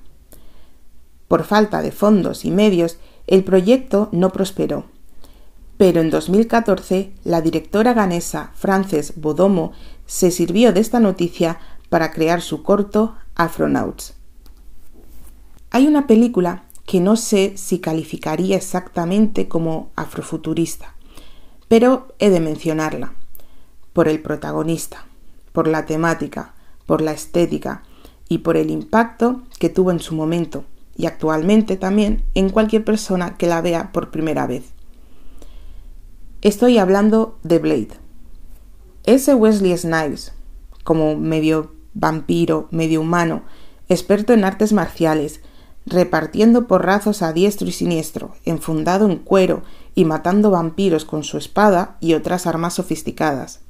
Por 1.28 1.44
falta 1.44 1.80
de 1.80 1.92
fondos 1.92 2.44
y 2.44 2.50
medios, 2.50 2.99
el 3.26 3.42
proyecto 3.42 4.11
no 4.12 4.28
prosperó. 4.32 4.84
Pero 5.78 6.02
en 6.02 6.11
2014, 6.11 7.11
la 7.25 7.40
directora 7.40 7.94
ganesa 7.94 8.50
Frances 8.54 9.14
Bodomo 9.16 9.73
se 10.04 10.30
sirvió 10.30 10.75
de 10.75 10.80
esta 10.80 11.00
noticia 11.00 11.58
para 11.88 12.12
crear 12.12 12.42
su 12.42 12.62
corto 12.62 13.16
Afronauts. 13.34 14.12
Hay 15.70 15.87
una 15.87 16.06
película 16.06 16.64
que 16.86 17.00
no 17.00 17.16
sé 17.16 17.54
si 17.56 17.78
calificaría 17.78 18.56
exactamente 18.56 19.48
como 19.48 19.90
afrofuturista, 19.96 20.94
pero 21.68 22.14
he 22.18 22.30
de 22.30 22.40
mencionarla, 22.40 23.14
por 23.92 24.08
el 24.08 24.20
protagonista, 24.20 25.06
por 25.52 25.68
la 25.68 25.86
temática, 25.86 26.54
por 26.86 27.00
la 27.00 27.12
estética 27.12 27.82
y 28.28 28.38
por 28.38 28.56
el 28.56 28.70
impacto 28.70 29.42
que 29.58 29.70
tuvo 29.70 29.90
en 29.90 30.00
su 30.00 30.14
momento 30.14 30.64
y 30.96 31.06
actualmente 31.06 31.76
también 31.76 32.24
en 32.34 32.50
cualquier 32.50 32.84
persona 32.84 33.36
que 33.36 33.46
la 33.46 33.60
vea 33.60 33.92
por 33.92 34.10
primera 34.10 34.46
vez. 34.46 34.64
Estoy 36.42 36.78
hablando 36.78 37.38
de 37.42 37.58
Blade. 37.58 37.88
Ese 39.04 39.34
Wesley 39.34 39.76
Snipes, 39.76 40.32
como 40.82 41.16
medio 41.16 41.72
vampiro, 41.94 42.68
medio 42.70 43.00
humano, 43.00 43.42
experto 43.88 44.32
en 44.32 44.44
artes 44.44 44.72
marciales, 44.72 45.40
repartiendo 45.86 46.66
porrazos 46.66 47.22
a 47.22 47.32
diestro 47.32 47.68
y 47.68 47.72
siniestro, 47.72 48.34
enfundado 48.44 49.08
en 49.08 49.18
cuero 49.18 49.62
y 49.94 50.04
matando 50.04 50.50
vampiros 50.50 51.04
con 51.04 51.24
su 51.24 51.36
espada 51.36 51.96
y 52.00 52.14
otras 52.14 52.46
armas 52.46 52.74
sofisticadas. 52.74 53.60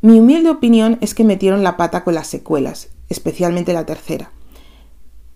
Mi 0.00 0.20
humilde 0.20 0.50
opinión 0.50 0.98
es 1.00 1.14
que 1.14 1.24
metieron 1.24 1.62
la 1.62 1.76
pata 1.76 2.04
con 2.04 2.14
las 2.14 2.28
secuelas, 2.28 2.88
especialmente 3.08 3.72
la 3.72 3.84
tercera. 3.84 4.30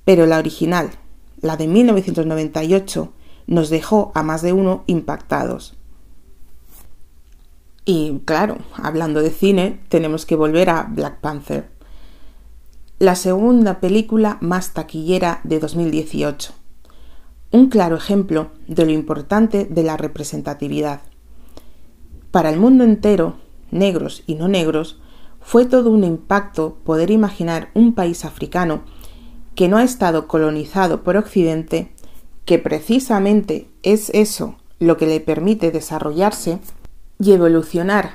Pero 0.04 0.26
la 0.26 0.38
original, 0.38 0.90
la 1.40 1.56
de 1.56 1.66
1998, 1.66 3.12
nos 3.46 3.70
dejó 3.70 4.12
a 4.14 4.22
más 4.22 4.42
de 4.42 4.52
uno 4.52 4.84
impactados. 4.86 5.76
Y 7.84 8.20
claro, 8.24 8.58
hablando 8.76 9.20
de 9.20 9.30
cine, 9.30 9.80
tenemos 9.88 10.26
que 10.26 10.36
volver 10.36 10.70
a 10.70 10.84
Black 10.84 11.20
Panther, 11.20 11.68
la 13.02 13.16
segunda 13.16 13.80
película 13.80 14.38
más 14.40 14.74
taquillera 14.74 15.40
de 15.42 15.58
2018. 15.58 16.52
Un 17.50 17.68
claro 17.68 17.96
ejemplo 17.96 18.52
de 18.68 18.84
lo 18.84 18.92
importante 18.92 19.64
de 19.64 19.82
la 19.82 19.96
representatividad. 19.96 21.00
Para 22.30 22.50
el 22.50 22.60
mundo 22.60 22.84
entero, 22.84 23.38
negros 23.72 24.22
y 24.28 24.36
no 24.36 24.46
negros, 24.46 25.00
fue 25.40 25.64
todo 25.64 25.90
un 25.90 26.04
impacto 26.04 26.76
poder 26.84 27.10
imaginar 27.10 27.70
un 27.74 27.92
país 27.92 28.24
africano 28.24 28.82
que 29.56 29.66
no 29.66 29.78
ha 29.78 29.82
estado 29.82 30.28
colonizado 30.28 31.02
por 31.02 31.16
Occidente, 31.16 31.92
que 32.44 32.60
precisamente 32.60 33.68
es 33.82 34.10
eso 34.10 34.58
lo 34.78 34.96
que 34.96 35.08
le 35.08 35.18
permite 35.18 35.72
desarrollarse 35.72 36.60
y 37.18 37.32
evolucionar 37.32 38.12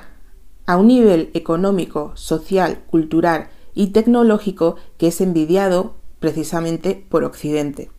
a 0.64 0.78
un 0.78 0.86
nivel 0.86 1.28
económico, 1.34 2.12
social, 2.14 2.84
cultural 2.86 3.50
y 3.78 3.86
tecnológico 3.86 4.74
que 4.96 5.06
es 5.06 5.20
envidiado 5.20 5.94
precisamente 6.18 7.06
por 7.08 7.22
Occidente. 7.22 7.92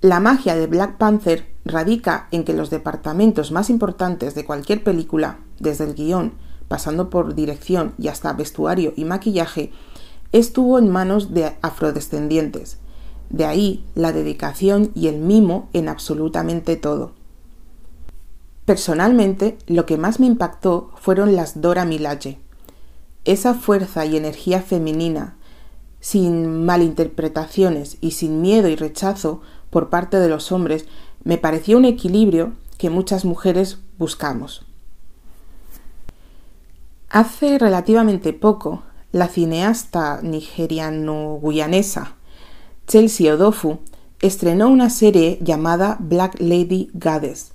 La 0.00 0.20
magia 0.20 0.56
de 0.56 0.66
Black 0.66 0.96
Panther 0.96 1.44
radica 1.66 2.26
en 2.30 2.44
que 2.44 2.54
los 2.54 2.70
departamentos 2.70 3.52
más 3.52 3.68
importantes 3.68 4.34
de 4.34 4.46
cualquier 4.46 4.82
película, 4.82 5.40
desde 5.60 5.84
el 5.84 5.94
guion, 5.94 6.32
pasando 6.66 7.10
por 7.10 7.34
dirección 7.34 7.92
y 7.98 8.08
hasta 8.08 8.32
vestuario 8.32 8.94
y 8.96 9.04
maquillaje, 9.04 9.70
estuvo 10.32 10.78
en 10.78 10.90
manos 10.90 11.34
de 11.34 11.54
afrodescendientes. 11.60 12.78
De 13.28 13.44
ahí 13.44 13.84
la 13.94 14.12
dedicación 14.12 14.92
y 14.94 15.08
el 15.08 15.18
mimo 15.18 15.68
en 15.74 15.90
absolutamente 15.90 16.76
todo. 16.76 17.12
Personalmente, 18.64 19.58
lo 19.66 19.84
que 19.84 19.98
más 19.98 20.20
me 20.20 20.26
impactó 20.26 20.90
fueron 20.96 21.36
las 21.36 21.60
Dora 21.60 21.84
Milaje. 21.84 22.45
Esa 23.26 23.54
fuerza 23.54 24.06
y 24.06 24.16
energía 24.16 24.62
femenina, 24.62 25.36
sin 26.00 26.64
malinterpretaciones 26.64 27.98
y 28.00 28.12
sin 28.12 28.40
miedo 28.40 28.68
y 28.68 28.76
rechazo 28.76 29.40
por 29.68 29.90
parte 29.90 30.18
de 30.18 30.28
los 30.28 30.52
hombres, 30.52 30.86
me 31.24 31.36
pareció 31.36 31.76
un 31.76 31.86
equilibrio 31.86 32.52
que 32.78 32.88
muchas 32.88 33.24
mujeres 33.24 33.78
buscamos. 33.98 34.64
Hace 37.10 37.58
relativamente 37.58 38.32
poco, 38.32 38.84
la 39.10 39.26
cineasta 39.26 40.20
nigeriano-guyanesa 40.22 42.14
Chelsea 42.86 43.34
Odofu 43.34 43.80
estrenó 44.20 44.68
una 44.68 44.88
serie 44.88 45.40
llamada 45.42 45.96
Black 45.98 46.36
Lady 46.38 46.90
Goddess, 46.94 47.50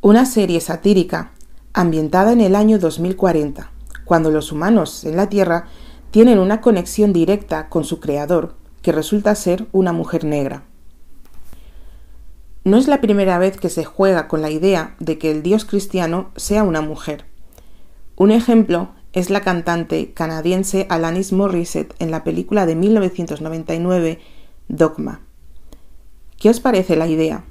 una 0.00 0.26
serie 0.26 0.60
satírica 0.60 1.32
ambientada 1.72 2.32
en 2.32 2.40
el 2.40 2.54
año 2.54 2.78
2040, 2.78 3.72
cuando 4.10 4.32
los 4.32 4.50
humanos 4.50 5.04
en 5.04 5.14
la 5.14 5.28
Tierra 5.28 5.66
tienen 6.10 6.40
una 6.40 6.60
conexión 6.60 7.12
directa 7.12 7.68
con 7.68 7.84
su 7.84 8.00
creador, 8.00 8.56
que 8.82 8.90
resulta 8.90 9.36
ser 9.36 9.68
una 9.70 9.92
mujer 9.92 10.24
negra. 10.24 10.64
No 12.64 12.76
es 12.76 12.88
la 12.88 13.00
primera 13.00 13.38
vez 13.38 13.56
que 13.56 13.68
se 13.68 13.84
juega 13.84 14.26
con 14.26 14.42
la 14.42 14.50
idea 14.50 14.96
de 14.98 15.16
que 15.16 15.30
el 15.30 15.44
dios 15.44 15.64
cristiano 15.64 16.32
sea 16.34 16.64
una 16.64 16.80
mujer. 16.80 17.24
Un 18.16 18.32
ejemplo 18.32 18.88
es 19.12 19.30
la 19.30 19.42
cantante 19.42 20.12
canadiense 20.12 20.88
Alanis 20.90 21.32
Morissette 21.32 21.94
en 22.00 22.10
la 22.10 22.24
película 22.24 22.66
de 22.66 22.74
1999 22.74 24.18
Dogma. 24.66 25.20
¿Qué 26.36 26.50
os 26.50 26.58
parece 26.58 26.96
la 26.96 27.06
idea? 27.06 27.44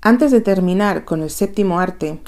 Antes 0.00 0.30
de 0.30 0.40
terminar 0.40 1.04
con 1.04 1.22
el 1.22 1.30
séptimo 1.30 1.80
arte, 1.80 2.20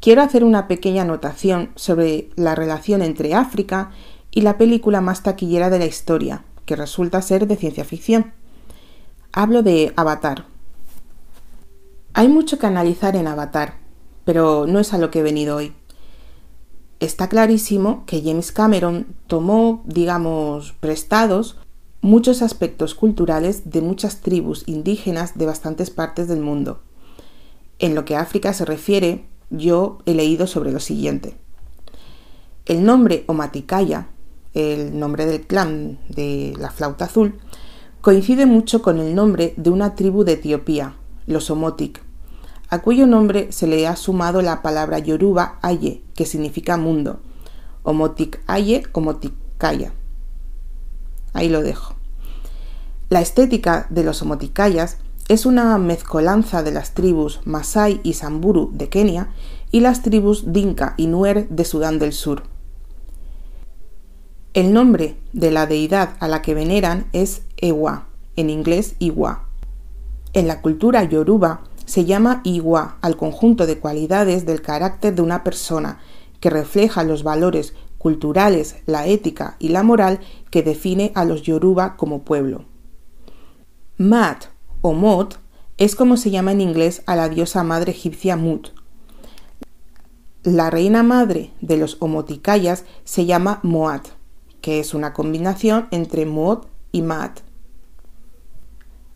quiero 0.00 0.22
hacer 0.22 0.44
una 0.44 0.66
pequeña 0.66 1.02
anotación 1.02 1.70
sobre 1.76 2.30
la 2.36 2.54
relación 2.54 3.02
entre 3.02 3.34
África 3.34 3.92
y 4.30 4.40
la 4.40 4.58
película 4.58 5.00
más 5.00 5.22
taquillera 5.22 5.70
de 5.70 5.78
la 5.78 5.86
historia, 5.86 6.44
que 6.64 6.76
resulta 6.76 7.22
ser 7.22 7.46
de 7.46 7.56
ciencia 7.56 7.84
ficción. 7.84 8.32
Hablo 9.32 9.62
de 9.62 9.92
Avatar. 9.96 10.46
Hay 12.14 12.28
mucho 12.28 12.58
que 12.58 12.66
analizar 12.66 13.14
en 13.14 13.26
Avatar, 13.26 13.74
pero 14.24 14.66
no 14.66 14.80
es 14.80 14.92
a 14.92 14.98
lo 14.98 15.10
que 15.10 15.20
he 15.20 15.22
venido 15.22 15.56
hoy. 15.56 15.74
Está 16.98 17.28
clarísimo 17.28 18.04
que 18.06 18.22
James 18.22 18.52
Cameron 18.52 19.06
tomó, 19.26 19.82
digamos, 19.86 20.72
prestados 20.80 21.56
muchos 22.02 22.42
aspectos 22.42 22.94
culturales 22.94 23.70
de 23.70 23.80
muchas 23.80 24.20
tribus 24.20 24.64
indígenas 24.66 25.36
de 25.36 25.46
bastantes 25.46 25.90
partes 25.90 26.28
del 26.28 26.40
mundo. 26.40 26.80
En 27.78 27.94
lo 27.94 28.04
que 28.04 28.16
África 28.16 28.52
se 28.52 28.64
refiere, 28.64 29.24
yo 29.50 29.98
he 30.06 30.14
leído 30.14 30.46
sobre 30.46 30.72
lo 30.72 30.80
siguiente. 30.80 31.36
El 32.66 32.84
nombre 32.84 33.24
Omaticaya, 33.26 34.08
el 34.54 34.98
nombre 34.98 35.26
del 35.26 35.46
clan 35.46 35.98
de 36.08 36.54
la 36.58 36.70
flauta 36.70 37.06
azul, 37.06 37.34
coincide 38.00 38.46
mucho 38.46 38.82
con 38.82 38.98
el 38.98 39.14
nombre 39.14 39.54
de 39.56 39.70
una 39.70 39.94
tribu 39.94 40.24
de 40.24 40.32
Etiopía, 40.32 40.94
los 41.26 41.50
Omotic, 41.50 42.00
a 42.72 42.82
cuyo 42.82 43.08
nombre 43.08 43.50
se 43.50 43.66
le 43.66 43.88
ha 43.88 43.96
sumado 43.96 44.42
la 44.42 44.62
palabra 44.62 45.00
yoruba 45.00 45.58
aye, 45.60 46.02
que 46.14 46.24
significa 46.24 46.76
mundo. 46.76 47.18
Omotic 47.82 48.40
aye, 48.46 48.84
omotic 48.92 49.32
kaya. 49.58 49.92
Ahí 51.32 51.48
lo 51.48 51.62
dejo. 51.62 51.96
La 53.08 53.20
estética 53.20 53.88
de 53.90 54.04
los 54.04 54.22
omoticayas 54.22 54.98
es 55.30 55.46
una 55.46 55.78
mezcolanza 55.78 56.64
de 56.64 56.72
las 56.72 56.92
tribus 56.92 57.38
Masai 57.44 58.00
y 58.02 58.14
Samburu 58.14 58.72
de 58.72 58.88
Kenia 58.88 59.28
y 59.70 59.78
las 59.78 60.02
tribus 60.02 60.52
Dinka 60.52 60.94
y 60.96 61.06
Nuer 61.06 61.48
de 61.48 61.64
Sudán 61.64 62.00
del 62.00 62.12
Sur. 62.12 62.42
El 64.54 64.72
nombre 64.72 65.18
de 65.32 65.52
la 65.52 65.66
deidad 65.66 66.16
a 66.18 66.26
la 66.26 66.42
que 66.42 66.52
veneran 66.54 67.06
es 67.12 67.42
Ewa, 67.58 68.08
en 68.34 68.50
inglés 68.50 68.96
Iwa. 68.98 69.44
En 70.32 70.48
la 70.48 70.60
cultura 70.60 71.04
yoruba 71.04 71.60
se 71.84 72.04
llama 72.06 72.40
Iwa 72.42 72.96
al 73.00 73.16
conjunto 73.16 73.66
de 73.66 73.78
cualidades 73.78 74.46
del 74.46 74.62
carácter 74.62 75.14
de 75.14 75.22
una 75.22 75.44
persona 75.44 76.00
que 76.40 76.50
refleja 76.50 77.04
los 77.04 77.22
valores 77.22 77.74
culturales, 77.98 78.78
la 78.86 79.06
ética 79.06 79.54
y 79.60 79.68
la 79.68 79.84
moral 79.84 80.18
que 80.50 80.64
define 80.64 81.12
a 81.14 81.24
los 81.24 81.42
yoruba 81.42 81.96
como 81.96 82.22
pueblo. 82.24 82.64
Mat 83.96 84.46
o 84.82 84.92
Mot 84.92 85.38
es 85.78 85.96
como 85.96 86.16
se 86.16 86.30
llama 86.30 86.52
en 86.52 86.60
inglés 86.60 87.02
a 87.06 87.16
la 87.16 87.28
diosa 87.28 87.64
madre 87.64 87.92
egipcia 87.92 88.36
Mut. 88.36 88.68
La 90.42 90.70
reina 90.70 91.02
madre 91.02 91.52
de 91.60 91.76
los 91.76 91.96
Omoticayas 92.00 92.84
se 93.04 93.26
llama 93.26 93.60
Moat 93.62 94.20
que 94.60 94.80
es 94.80 94.94
una 94.94 95.12
combinación 95.12 95.88
entre 95.90 96.26
mod 96.26 96.66
y 96.92 97.02
mat. 97.02 97.40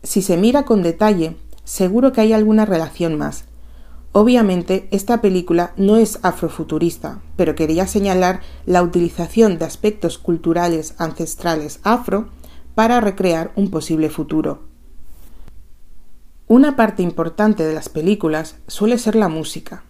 Si 0.03 0.21
se 0.21 0.37
mira 0.37 0.63
con 0.63 0.83
detalle, 0.83 1.35
seguro 1.63 2.11
que 2.11 2.21
hay 2.21 2.33
alguna 2.33 2.65
relación 2.65 3.17
más. 3.17 3.45
Obviamente, 4.11 4.87
esta 4.91 5.19
película 5.19 5.73
no 5.77 5.97
es 5.97 6.19
afrofuturista, 6.21 7.21
pero 7.35 7.55
quería 7.55 7.85
señalar 7.85 8.41
la 8.65 8.81
utilización 8.81 9.57
de 9.57 9.65
aspectos 9.65 10.17
culturales 10.17 10.95
ancestrales 10.99 11.79
afro 11.83 12.29
para 12.75 13.01
recrear 13.01 13.51
un 13.55 13.69
posible 13.69 14.09
futuro. 14.09 14.74
Una 16.47 16.75
parte 16.75 17.01
importante 17.01 17.63
de 17.63 17.73
las 17.73 17.89
películas 17.89 18.57
suele 18.67 18.99
ser 18.99 19.15
la 19.15 19.29
música. 19.29 19.83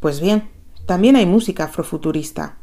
Pues 0.00 0.18
bien, 0.18 0.48
también 0.86 1.14
hay 1.14 1.26
música 1.26 1.64
afrofuturista. 1.64 2.56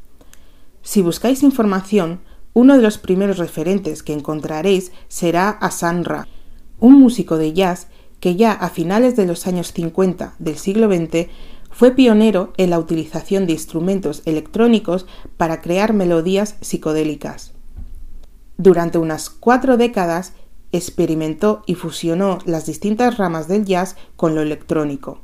Si 0.82 1.04
buscáis 1.04 1.44
información, 1.44 2.22
uno 2.54 2.76
de 2.76 2.82
los 2.82 2.98
primeros 2.98 3.38
referentes 3.38 4.02
que 4.02 4.14
encontraréis 4.14 4.92
será 5.08 5.50
a 5.50 5.70
Ra, 6.02 6.28
un 6.80 7.00
músico 7.00 7.38
de 7.38 7.54
jazz 7.54 7.90
que 8.20 8.36
ya 8.36 8.54
a 8.54 8.70
finales 8.70 9.16
de 9.16 9.28
los 9.28 9.46
años 9.46 9.72
50 9.72 10.34
del 10.40 10.58
siglo 10.58 10.88
XX 10.88 11.28
fue 11.70 11.92
pionero 11.92 12.54
en 12.58 12.72
la 12.72 12.80
utilización 12.80 13.46
de 13.46 13.54
instrumentos 13.54 14.24
electrónicos 14.26 15.06
para 15.38 15.62
crear 15.62 15.94
melodías 15.94 16.56
psicodélicas. 16.62 17.54
Durante 18.58 18.98
unas 18.98 19.30
cuatro 19.30 19.78
décadas 19.78 20.34
experimentó 20.72 21.64
y 21.66 21.76
fusionó 21.76 22.40
las 22.46 22.66
distintas 22.66 23.18
ramas 23.18 23.48
del 23.48 23.66
jazz 23.66 23.96
con 24.16 24.36
lo 24.36 24.42
electrónico. 24.42 25.22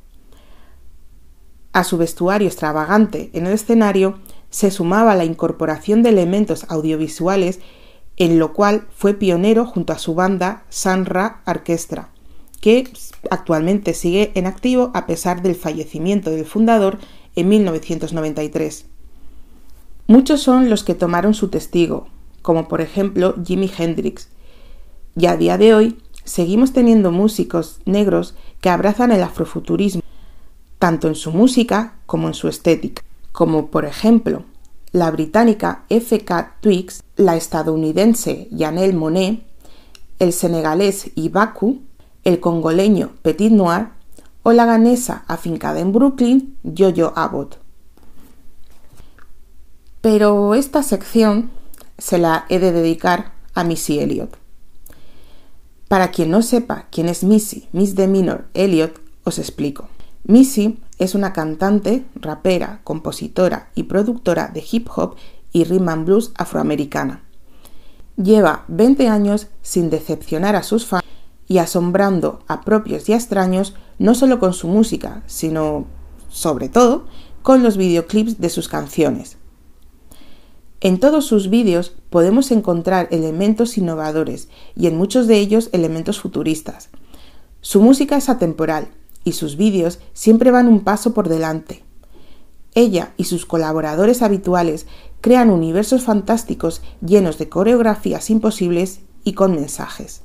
A 1.74 1.84
su 1.84 1.98
vestuario 1.98 2.48
extravagante 2.48 3.30
en 3.34 3.46
el 3.48 3.54
escenario 3.54 4.20
se 4.50 4.72
sumaba 4.72 5.16
la 5.16 5.26
incorporación 5.26 6.04
de 6.04 6.10
elementos 6.10 6.66
audiovisuales, 6.70 7.60
en 8.16 8.40
lo 8.40 8.54
cual 8.54 8.88
fue 8.96 9.14
pionero 9.14 9.66
junto 9.66 9.94
a 9.94 10.00
su 10.00 10.16
banda 10.16 10.64
Sanra 10.70 11.42
Orchestra, 11.46 12.10
que 12.62 12.90
actualmente 13.30 13.94
sigue 13.94 14.32
en 14.36 14.48
activo 14.48 14.92
a 14.94 15.06
pesar 15.06 15.42
del 15.42 15.56
fallecimiento 15.56 16.32
del 16.32 16.46
fundador 16.46 16.98
en 17.36 17.50
1993. 17.50 18.86
Muchos 20.08 20.42
son 20.42 20.70
los 20.70 20.84
que 20.84 20.96
tomaron 20.96 21.34
su 21.34 21.50
testigo, 21.50 22.08
como 22.42 22.68
por 22.68 22.82
ejemplo 22.82 23.36
Jimi 23.46 23.70
Hendrix, 23.78 24.30
y 25.18 25.26
a 25.26 25.36
día 25.36 25.58
de 25.58 25.74
hoy 25.74 25.98
seguimos 26.24 26.74
teniendo 26.74 27.12
músicos 27.12 27.80
negros 27.86 28.36
que 28.62 28.70
abrazan 28.70 29.12
el 29.12 29.24
afrofuturismo, 29.24 30.02
tanto 30.80 31.08
en 31.08 31.16
su 31.16 31.32
música 31.32 31.96
como 32.06 32.28
en 32.28 32.34
su 32.34 32.48
estética 32.48 33.04
como 33.38 33.68
por 33.68 33.86
ejemplo 33.86 34.46
la 34.92 35.12
británica 35.12 35.84
F.K. 35.90 36.58
Twix, 36.60 37.04
la 37.18 37.36
estadounidense 37.36 38.50
Janelle 38.58 38.96
Monet, 38.96 39.44
el 40.18 40.34
senegalés 40.34 41.12
Ibaku, 41.14 41.84
el 42.24 42.40
congoleño 42.40 43.12
Petit 43.22 43.52
Noir 43.52 43.90
o 44.42 44.54
la 44.54 44.66
ganesa 44.66 45.24
afincada 45.28 45.80
en 45.82 45.94
Brooklyn, 45.94 46.58
Jojo 46.64 47.14
Abbott. 47.16 47.60
Pero 50.02 50.56
esta 50.56 50.82
sección 50.82 51.52
se 52.00 52.18
la 52.18 52.46
he 52.50 52.58
de 52.58 52.72
dedicar 52.72 53.34
a 53.54 53.64
Missy 53.64 54.00
Elliott. 54.00 54.47
Para 55.88 56.12
quien 56.12 56.32
no 56.32 56.42
sepa 56.42 56.88
quién 56.92 57.08
es 57.08 57.24
Missy, 57.24 57.70
Miss 57.72 57.96
Deminor 57.96 58.48
Elliott, 58.54 59.00
os 59.24 59.40
explico. 59.40 59.88
Missy 60.26 60.80
es 61.00 61.16
una 61.16 61.32
cantante, 61.32 62.06
rapera, 62.16 62.82
compositora 62.84 63.72
y 63.74 63.84
productora 63.84 64.50
de 64.50 64.64
hip 64.70 64.90
hop 64.94 65.16
y 65.54 65.64
rhythm 65.64 65.88
and 65.88 66.06
blues 66.06 66.32
afroamericana. 66.36 67.24
Lleva 68.18 68.66
20 68.68 69.08
años 69.08 69.48
sin 69.62 69.90
decepcionar 69.90 70.58
a 70.58 70.64
sus 70.64 70.86
fans 70.86 71.06
y 71.48 71.60
asombrando 71.60 72.44
a 72.48 72.62
propios 72.62 73.08
y 73.08 73.14
extraños 73.14 73.74
no 74.00 74.14
solo 74.14 74.40
con 74.40 74.54
su 74.54 74.68
música, 74.68 75.24
sino, 75.28 75.86
sobre 76.28 76.68
todo, 76.68 77.06
con 77.44 77.64
los 77.64 77.78
videoclips 77.78 78.42
de 78.42 78.50
sus 78.50 78.68
canciones. 78.68 79.37
En 80.80 81.00
todos 81.00 81.26
sus 81.26 81.50
vídeos 81.50 81.96
podemos 82.12 82.52
encontrar 82.52 83.08
elementos 83.10 83.80
innovadores 83.80 84.48
y 84.76 84.86
en 84.86 84.96
muchos 84.96 85.26
de 85.26 85.40
ellos 85.40 85.70
elementos 85.72 86.20
futuristas. 86.20 86.90
Su 87.62 87.82
música 87.82 88.16
es 88.16 88.30
atemporal 88.30 88.90
y 89.24 89.32
sus 89.32 89.58
vídeos 89.58 89.98
siempre 90.14 90.52
van 90.52 90.68
un 90.68 90.82
paso 90.82 91.16
por 91.16 91.30
delante. 91.30 91.84
Ella 92.76 93.14
y 93.18 93.24
sus 93.24 93.48
colaboradores 93.48 94.22
habituales 94.22 94.86
crean 95.20 95.50
universos 95.50 96.04
fantásticos 96.04 96.84
llenos 97.02 97.40
de 97.40 97.50
coreografías 97.50 98.30
imposibles 98.30 99.00
y 99.24 99.34
con 99.34 99.56
mensajes. 99.56 100.22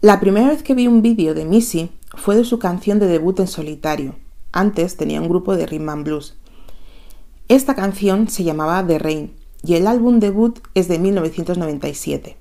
La 0.00 0.20
primera 0.20 0.48
vez 0.48 0.62
que 0.62 0.74
vi 0.74 0.86
un 0.86 1.02
vídeo 1.02 1.34
de 1.34 1.44
Missy 1.44 1.90
fue 2.14 2.36
de 2.36 2.44
su 2.44 2.60
canción 2.60 3.00
de 3.00 3.06
debut 3.06 3.40
en 3.40 3.48
solitario. 3.48 4.14
Antes 4.52 4.96
tenía 4.96 5.20
un 5.20 5.28
grupo 5.28 5.56
de 5.56 5.66
rhythm 5.66 5.88
and 5.88 6.04
blues. 6.04 6.36
Esta 7.48 7.74
canción 7.74 8.28
se 8.28 8.44
llamaba 8.44 8.86
The 8.86 9.00
Rain 9.00 9.39
y 9.64 9.74
el 9.74 9.86
álbum 9.86 10.20
debut 10.20 10.58
es 10.74 10.88
de 10.88 10.98
1997. 10.98 12.36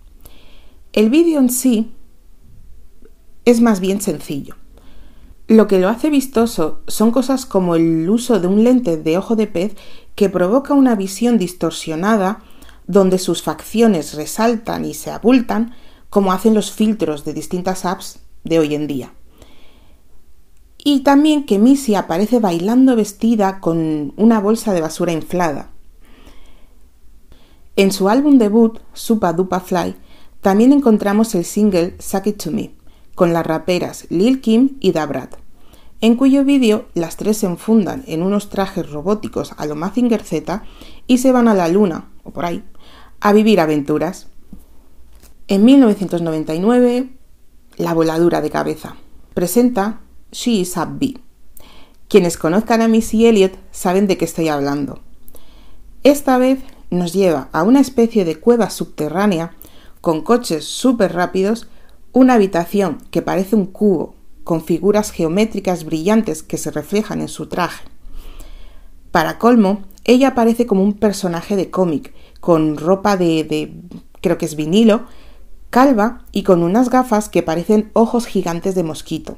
El 0.94 1.10
vídeo 1.10 1.40
en 1.40 1.50
sí 1.50 1.92
es 3.46 3.62
más 3.62 3.80
bien 3.80 4.02
sencillo. 4.02 4.56
Lo 5.48 5.68
que 5.68 5.80
lo 5.80 5.90
hace 5.90 6.10
vistoso 6.10 6.82
son 6.88 7.12
cosas 7.12 7.46
como 7.46 7.76
el 7.76 8.10
uso 8.10 8.40
de 8.40 8.48
un 8.48 8.64
lente 8.64 8.98
de 8.98 9.18
ojo 9.18 9.36
de 9.36 9.48
pez 9.48 9.76
que 10.16 10.30
provoca 10.30 10.74
una 10.74 10.96
visión 10.96 11.38
distorsionada 11.38 12.44
donde 12.86 13.18
sus 13.18 13.42
facciones 13.42 14.14
resaltan 14.14 14.86
y 14.86 14.94
se 14.94 15.12
abultan 15.12 15.74
como 16.10 16.32
hacen 16.34 16.54
los 16.54 16.72
filtros 16.72 17.26
de 17.26 17.34
distintas 17.34 17.86
apps 17.86 18.20
de 18.44 18.60
hoy 18.60 18.76
en 18.76 18.88
día. 18.88 19.14
Y 20.78 21.02
también 21.02 21.46
que 21.46 21.60
Missy 21.60 21.96
aparece 21.96 22.40
bailando 22.40 22.96
vestida 22.96 23.60
con 23.60 24.14
una 24.18 24.40
bolsa 24.40 24.74
de 24.74 24.82
basura 24.82 25.12
inflada. 25.12 25.72
En 27.80 27.94
su 27.94 28.10
álbum 28.10 28.40
debut, 28.40 28.78
Supa 28.92 29.32
Dupa 29.32 29.62
Fly, 29.62 29.96
también 30.42 30.74
encontramos 30.74 31.34
el 31.34 31.46
single 31.46 31.96
Suck 31.98 32.28
It 32.28 32.44
To 32.44 32.52
Me, 32.52 32.74
con 33.16 33.32
las 33.32 33.48
raperas 33.48 34.06
Lil 34.10 34.42
Kim 34.42 34.76
y 34.82 34.92
Dabrat. 34.92 35.36
en 36.02 36.18
cuyo 36.18 36.44
vídeo 36.44 36.88
las 36.94 37.16
tres 37.16 37.38
se 37.38 37.46
enfundan 37.46 38.04
en 38.06 38.22
unos 38.22 38.50
trajes 38.50 38.92
robóticos 38.92 39.54
a 39.56 39.66
lo 39.66 39.78
Mazinger 39.78 40.22
Z 40.24 40.62
y 41.08 41.20
se 41.20 41.32
van 41.32 41.48
a 41.48 41.54
la 41.54 41.70
luna, 41.70 42.10
o 42.26 42.32
por 42.32 42.44
ahí, 42.44 42.66
a 43.22 43.32
vivir 43.32 43.62
aventuras. 43.62 44.28
En 45.48 45.64
1999, 45.64 47.12
La 47.78 47.94
voladura 47.94 48.42
de 48.42 48.50
cabeza 48.50 48.98
presenta 49.34 50.02
She 50.34 50.52
is 50.52 50.76
a 50.76 50.84
Bee. 50.84 51.22
Quienes 52.10 52.36
conozcan 52.36 52.82
a 52.82 52.90
Missy 52.90 53.26
Elliott 53.26 53.54
saben 53.72 54.06
de 54.06 54.18
qué 54.18 54.26
estoy 54.26 54.50
hablando. 54.50 55.00
Esta 56.04 56.38
vez 56.38 56.60
nos 56.90 57.14
lleva 57.14 57.50
a 57.52 57.64
una 57.64 57.80
especie 57.80 58.26
de 58.26 58.40
cueva 58.40 58.70
subterránea 58.70 59.54
con 60.02 60.22
coches 60.22 60.66
súper 60.66 61.14
rápidos, 61.14 61.68
una 62.12 62.36
habitación 62.36 63.00
que 63.12 63.22
parece 63.22 63.56
un 63.56 63.66
cubo 63.66 64.16
con 64.44 64.64
figuras 64.64 65.12
geométricas 65.12 65.84
brillantes 65.84 66.42
que 66.42 66.58
se 66.58 66.72
reflejan 66.72 67.22
en 67.22 67.28
su 67.28 67.48
traje. 67.48 67.86
Para 69.12 69.38
colmo, 69.38 69.84
ella 70.06 70.30
aparece 70.30 70.66
como 70.66 70.84
un 70.84 70.94
personaje 70.94 71.56
de 71.56 71.70
cómic, 71.70 72.14
con 72.40 72.78
ropa 72.78 73.18
de, 73.18 73.44
de, 73.44 73.74
creo 74.22 74.38
que 74.38 74.46
es 74.46 74.56
vinilo, 74.56 75.06
calva 75.70 76.26
y 76.32 76.44
con 76.44 76.64
unas 76.64 76.90
gafas 76.90 77.30
que 77.30 77.44
parecen 77.44 77.92
ojos 77.94 78.26
gigantes 78.26 78.74
de 78.76 78.84
mosquito. 78.84 79.38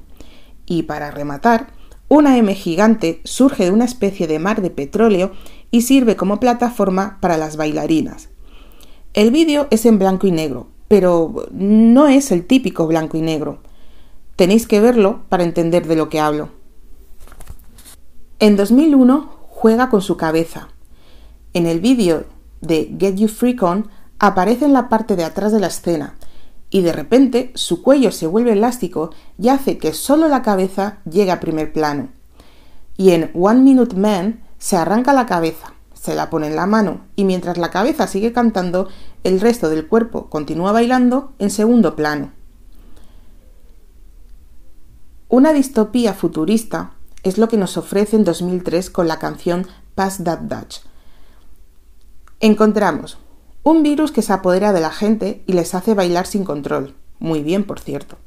Y 0.66 0.84
para 0.84 1.12
rematar, 1.12 1.68
una 2.12 2.38
M 2.38 2.54
gigante 2.56 3.22
surge 3.24 3.64
de 3.64 3.72
una 3.72 3.86
especie 3.86 4.28
de 4.28 4.38
mar 4.38 4.62
de 4.62 4.70
petróleo 4.70 5.32
y 5.72 5.84
sirve 5.84 6.18
como 6.18 6.42
plataforma 6.42 7.20
para 7.22 7.38
las 7.38 7.56
bailarinas. 7.56 8.28
El 9.14 9.32
vídeo 9.32 9.68
es 9.72 9.86
en 9.86 9.98
blanco 9.98 10.28
y 10.28 10.32
negro, 10.32 10.68
pero 10.90 11.48
no 11.54 12.10
es 12.10 12.34
el 12.34 12.46
típico 12.46 12.86
blanco 12.86 13.16
y 13.16 13.22
negro. 13.22 13.60
Tenéis 14.36 14.68
que 14.68 14.82
verlo 14.82 15.22
para 15.30 15.46
entender 15.46 15.88
de 15.88 15.96
lo 15.96 16.10
que 16.10 16.20
hablo. 16.20 16.50
En 18.40 18.58
2001 18.58 19.30
juega 19.48 19.90
con 19.90 20.02
su 20.02 20.18
cabeza. 20.18 20.68
En 21.54 21.66
el 21.66 21.80
vídeo 21.80 22.26
de 22.60 22.94
Get 23.00 23.16
You 23.16 23.30
Freak 23.30 23.64
On 23.64 23.88
aparece 24.20 24.66
en 24.66 24.74
la 24.74 24.90
parte 24.90 25.16
de 25.16 25.24
atrás 25.24 25.54
de 25.54 25.62
la 25.62 25.68
escena 25.68 26.18
y 26.72 26.82
de 26.82 26.94
repente 26.94 27.52
su 27.54 27.84
cuello 27.84 28.12
se 28.12 28.26
vuelve 28.26 28.54
elástico 28.54 29.12
y 29.38 29.50
hace 29.50 29.78
que 29.78 29.94
solo 29.94 30.30
la 30.30 30.42
cabeza 30.42 31.00
llegue 31.10 31.32
a 31.32 31.42
primer 31.42 31.74
plano. 31.74 32.10
Y 32.98 33.12
en 33.12 33.30
One 33.36 33.60
Minute 33.60 33.96
Man 33.96 34.42
se 34.58 34.78
arranca 34.78 35.14
la 35.14 35.26
cabeza, 35.26 35.74
se 35.94 36.16
la 36.16 36.30
pone 36.30 36.48
en 36.48 36.56
la 36.56 36.66
mano 36.66 37.02
y 37.16 37.26
mientras 37.26 37.58
la 37.58 37.70
cabeza 37.70 38.08
sigue 38.08 38.32
cantando, 38.32 38.88
el 39.24 39.42
resto 39.42 39.70
del 39.70 39.88
cuerpo 39.88 40.30
continúa 40.30 40.72
bailando 40.72 41.34
en 41.40 41.52
segundo 41.52 41.96
plano. 41.96 42.32
Una 45.28 45.54
distopía 45.54 46.14
futurista 46.14 46.94
es 47.24 47.38
lo 47.38 47.48
que 47.50 47.58
nos 47.58 47.78
ofrece 47.78 48.16
en 48.16 48.24
2003 48.24 48.90
con 48.90 49.08
la 49.08 49.20
canción 49.20 49.68
Pass 49.94 50.24
That 50.24 50.40
Dutch. 50.40 50.80
Encontramos 52.40 53.18
un 53.64 53.84
virus 53.84 54.12
que 54.12 54.22
se 54.22 54.34
apodera 54.34 54.74
de 54.74 54.82
la 54.82 54.92
gente 54.92 55.44
y 55.46 55.54
les 55.54 55.76
hace 55.76 55.94
bailar 55.94 56.26
sin 56.26 56.44
control. 56.44 56.96
Muy 57.20 57.44
bien, 57.44 57.64
por 57.64 57.80
cierto. 57.80 58.18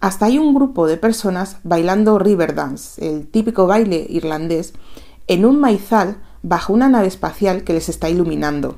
Hasta 0.00 0.26
hay 0.26 0.38
un 0.38 0.54
grupo 0.54 0.86
de 0.86 0.96
personas 0.96 1.58
bailando 1.62 2.18
Riverdance, 2.18 3.08
el 3.08 3.26
típico 3.28 3.66
baile 3.66 4.06
irlandés, 4.08 4.74
en 5.28 5.46
un 5.46 5.58
maizal 5.58 6.18
bajo 6.42 6.72
una 6.72 6.88
nave 6.88 7.06
espacial 7.06 7.64
que 7.64 7.72
les 7.72 7.88
está 7.88 8.10
iluminando. 8.10 8.76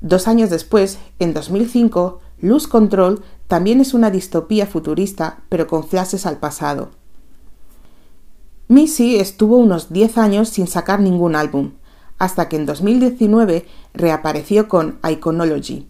Dos 0.00 0.28
años 0.28 0.50
después, 0.50 0.98
en 1.18 1.34
2005, 1.34 2.20
Luz 2.40 2.68
Control 2.68 3.22
también 3.48 3.80
es 3.80 3.94
una 3.94 4.10
distopía 4.10 4.66
futurista, 4.66 5.40
pero 5.48 5.66
con 5.66 5.84
flashes 5.86 6.26
al 6.26 6.38
pasado. 6.38 6.90
Missy 8.68 9.16
estuvo 9.16 9.56
unos 9.56 9.92
10 9.92 10.18
años 10.18 10.48
sin 10.48 10.66
sacar 10.66 11.00
ningún 11.00 11.36
álbum, 11.36 11.72
hasta 12.22 12.48
que 12.48 12.54
en 12.54 12.66
2019 12.66 13.66
reapareció 13.94 14.68
con 14.68 15.00
Iconology. 15.02 15.88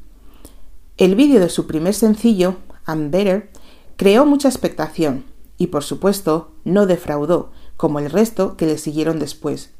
El 0.97 1.15
vídeo 1.15 1.39
de 1.39 1.51
su 1.51 1.67
primer 1.67 1.93
sencillo, 1.93 2.57
I'm 2.89 3.11
Better, 3.11 3.51
creó 3.99 4.25
mucha 4.25 4.49
expectación 4.49 5.27
y 5.59 5.67
por 5.67 5.85
supuesto 5.85 6.51
no 6.65 6.87
defraudó, 6.87 7.51
como 7.77 7.99
el 7.99 8.11
resto 8.11 8.57
que 8.57 8.65
le 8.65 8.79
siguieron 8.79 9.19
después. 9.19 9.73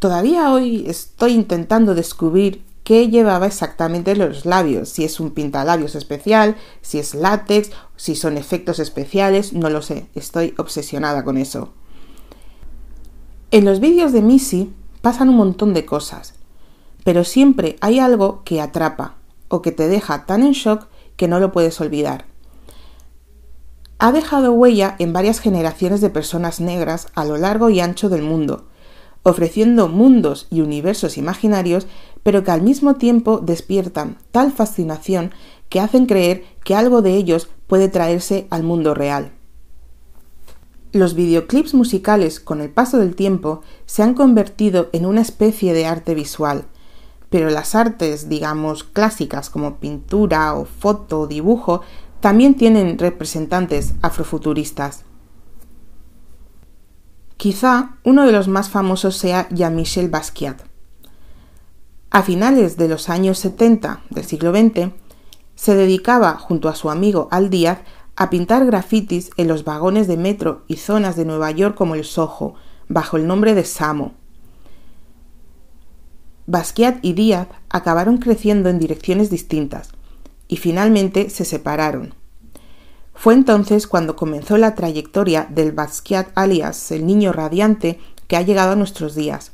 Todavía 0.00 0.52
hoy 0.52 0.84
estoy 0.86 1.32
intentando 1.32 1.94
descubrir 1.94 2.62
qué 2.84 3.08
llevaba 3.08 3.46
exactamente 3.46 4.14
los 4.14 4.44
labios, 4.44 4.90
si 4.90 5.04
es 5.04 5.18
un 5.18 5.30
pintalabios 5.30 5.94
especial, 5.94 6.56
si 6.82 6.98
es 6.98 7.14
látex, 7.14 7.70
si 7.96 8.16
son 8.16 8.36
efectos 8.36 8.78
especiales, 8.78 9.54
no 9.54 9.70
lo 9.70 9.80
sé, 9.80 10.08
estoy 10.14 10.52
obsesionada 10.58 11.24
con 11.24 11.38
eso. 11.38 11.72
En 13.50 13.64
los 13.64 13.80
vídeos 13.80 14.12
de 14.12 14.20
Missy 14.20 14.74
pasan 15.02 15.28
un 15.28 15.36
montón 15.36 15.74
de 15.74 15.84
cosas, 15.84 16.34
pero 17.04 17.24
siempre 17.24 17.76
hay 17.80 17.98
algo 17.98 18.42
que 18.44 18.60
atrapa 18.60 19.16
o 19.48 19.62
que 19.62 19.72
te 19.72 19.88
deja 19.88 20.26
tan 20.26 20.42
en 20.42 20.52
shock 20.52 20.86
que 21.16 21.28
no 21.28 21.40
lo 21.40 21.52
puedes 21.52 21.80
olvidar. 21.80 22.26
Ha 23.98 24.12
dejado 24.12 24.52
huella 24.52 24.96
en 24.98 25.12
varias 25.12 25.40
generaciones 25.40 26.00
de 26.00 26.08
personas 26.08 26.60
negras 26.60 27.08
a 27.14 27.24
lo 27.24 27.36
largo 27.36 27.68
y 27.68 27.80
ancho 27.80 28.08
del 28.08 28.22
mundo, 28.22 28.64
ofreciendo 29.22 29.88
mundos 29.88 30.46
y 30.50 30.62
universos 30.62 31.18
imaginarios, 31.18 31.86
pero 32.22 32.42
que 32.42 32.50
al 32.50 32.62
mismo 32.62 32.94
tiempo 32.94 33.38
despiertan 33.38 34.16
tal 34.30 34.52
fascinación 34.52 35.32
que 35.68 35.80
hacen 35.80 36.06
creer 36.06 36.44
que 36.64 36.74
algo 36.74 37.02
de 37.02 37.14
ellos 37.14 37.48
puede 37.66 37.88
traerse 37.88 38.46
al 38.50 38.62
mundo 38.62 38.94
real. 38.94 39.32
Los 40.92 41.14
videoclips 41.14 41.72
musicales, 41.74 42.40
con 42.40 42.60
el 42.60 42.70
paso 42.70 42.98
del 42.98 43.14
tiempo, 43.14 43.62
se 43.86 44.02
han 44.02 44.14
convertido 44.14 44.90
en 44.92 45.06
una 45.06 45.20
especie 45.20 45.72
de 45.72 45.86
arte 45.86 46.14
visual, 46.16 46.64
pero 47.28 47.48
las 47.48 47.76
artes, 47.76 48.28
digamos, 48.28 48.82
clásicas 48.82 49.50
como 49.50 49.76
pintura 49.76 50.52
o 50.54 50.64
foto 50.64 51.20
o 51.20 51.26
dibujo, 51.28 51.82
también 52.18 52.54
tienen 52.54 52.98
representantes 52.98 53.94
afrofuturistas. 54.02 55.04
Quizá 57.36 57.96
uno 58.04 58.26
de 58.26 58.32
los 58.32 58.48
más 58.48 58.68
famosos 58.68 59.16
sea 59.16 59.48
Jean-Michel 59.50 60.10
Basquiat. 60.10 60.60
A 62.10 62.22
finales 62.22 62.76
de 62.76 62.88
los 62.88 63.08
años 63.08 63.38
70 63.38 64.02
del 64.10 64.24
siglo 64.24 64.50
XX, 64.50 64.92
se 65.54 65.76
dedicaba, 65.76 66.36
junto 66.36 66.68
a 66.68 66.74
su 66.74 66.90
amigo 66.90 67.28
Al 67.30 67.48
Díaz, 67.48 67.78
a 68.20 68.28
pintar 68.28 68.66
grafitis 68.66 69.30
en 69.38 69.48
los 69.48 69.64
vagones 69.64 70.06
de 70.06 70.18
metro 70.18 70.62
y 70.68 70.76
zonas 70.76 71.16
de 71.16 71.24
Nueva 71.24 71.52
York 71.52 71.74
como 71.74 71.94
el 71.94 72.04
Soho, 72.04 72.54
bajo 72.86 73.16
el 73.16 73.26
nombre 73.26 73.54
de 73.54 73.64
Samo. 73.64 74.12
Basquiat 76.44 76.98
y 77.00 77.14
Díaz 77.14 77.48
acabaron 77.70 78.18
creciendo 78.18 78.68
en 78.68 78.78
direcciones 78.78 79.30
distintas 79.30 79.92
y 80.48 80.58
finalmente 80.58 81.30
se 81.30 81.46
separaron. 81.46 82.12
Fue 83.14 83.32
entonces 83.32 83.86
cuando 83.86 84.16
comenzó 84.16 84.58
la 84.58 84.74
trayectoria 84.74 85.46
del 85.48 85.72
Basquiat 85.72 86.28
alias 86.34 86.90
el 86.90 87.06
niño 87.06 87.32
radiante 87.32 87.98
que 88.28 88.36
ha 88.36 88.42
llegado 88.42 88.72
a 88.72 88.76
nuestros 88.76 89.14
días. 89.14 89.52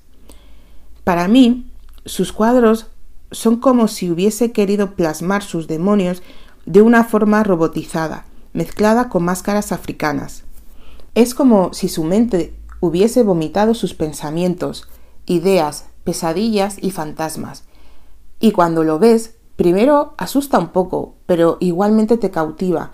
Para 1.04 1.28
mí, 1.28 1.70
sus 2.04 2.32
cuadros 2.32 2.88
son 3.30 3.60
como 3.60 3.86
si 3.86 4.10
hubiese 4.10 4.50
querido 4.50 4.96
plasmar 4.96 5.44
sus 5.44 5.68
demonios 5.68 6.20
de 6.64 6.82
una 6.82 7.04
forma 7.04 7.44
robotizada, 7.44 8.25
mezclada 8.56 9.10
con 9.10 9.22
máscaras 9.22 9.70
africanas. 9.70 10.42
Es 11.14 11.34
como 11.34 11.74
si 11.74 11.88
su 11.88 12.04
mente 12.04 12.58
hubiese 12.80 13.22
vomitado 13.22 13.74
sus 13.74 13.92
pensamientos, 13.92 14.88
ideas, 15.26 15.84
pesadillas 16.04 16.76
y 16.80 16.90
fantasmas. 16.90 17.64
Y 18.40 18.52
cuando 18.52 18.82
lo 18.82 18.98
ves, 18.98 19.34
primero 19.56 20.14
asusta 20.16 20.58
un 20.58 20.68
poco, 20.68 21.16
pero 21.26 21.58
igualmente 21.60 22.16
te 22.16 22.30
cautiva, 22.30 22.92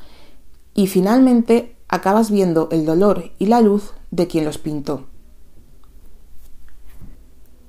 y 0.75 0.89
finalmente 0.89 1.77
acabas 1.89 2.33
viendo 2.33 2.69
el 2.73 2.85
dolor 2.85 3.31
y 3.39 3.47
la 3.47 3.61
luz 3.61 3.93
de 4.11 4.27
quien 4.27 4.45
los 4.45 4.59
pintó. 4.59 5.07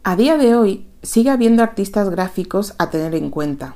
A 0.03 0.15
día 0.15 0.37
de 0.37 0.55
hoy 0.55 0.87
sigue 1.03 1.29
habiendo 1.29 1.61
artistas 1.61 2.09
gráficos 2.09 2.73
a 2.79 2.89
tener 2.89 3.13
en 3.13 3.29
cuenta. 3.29 3.75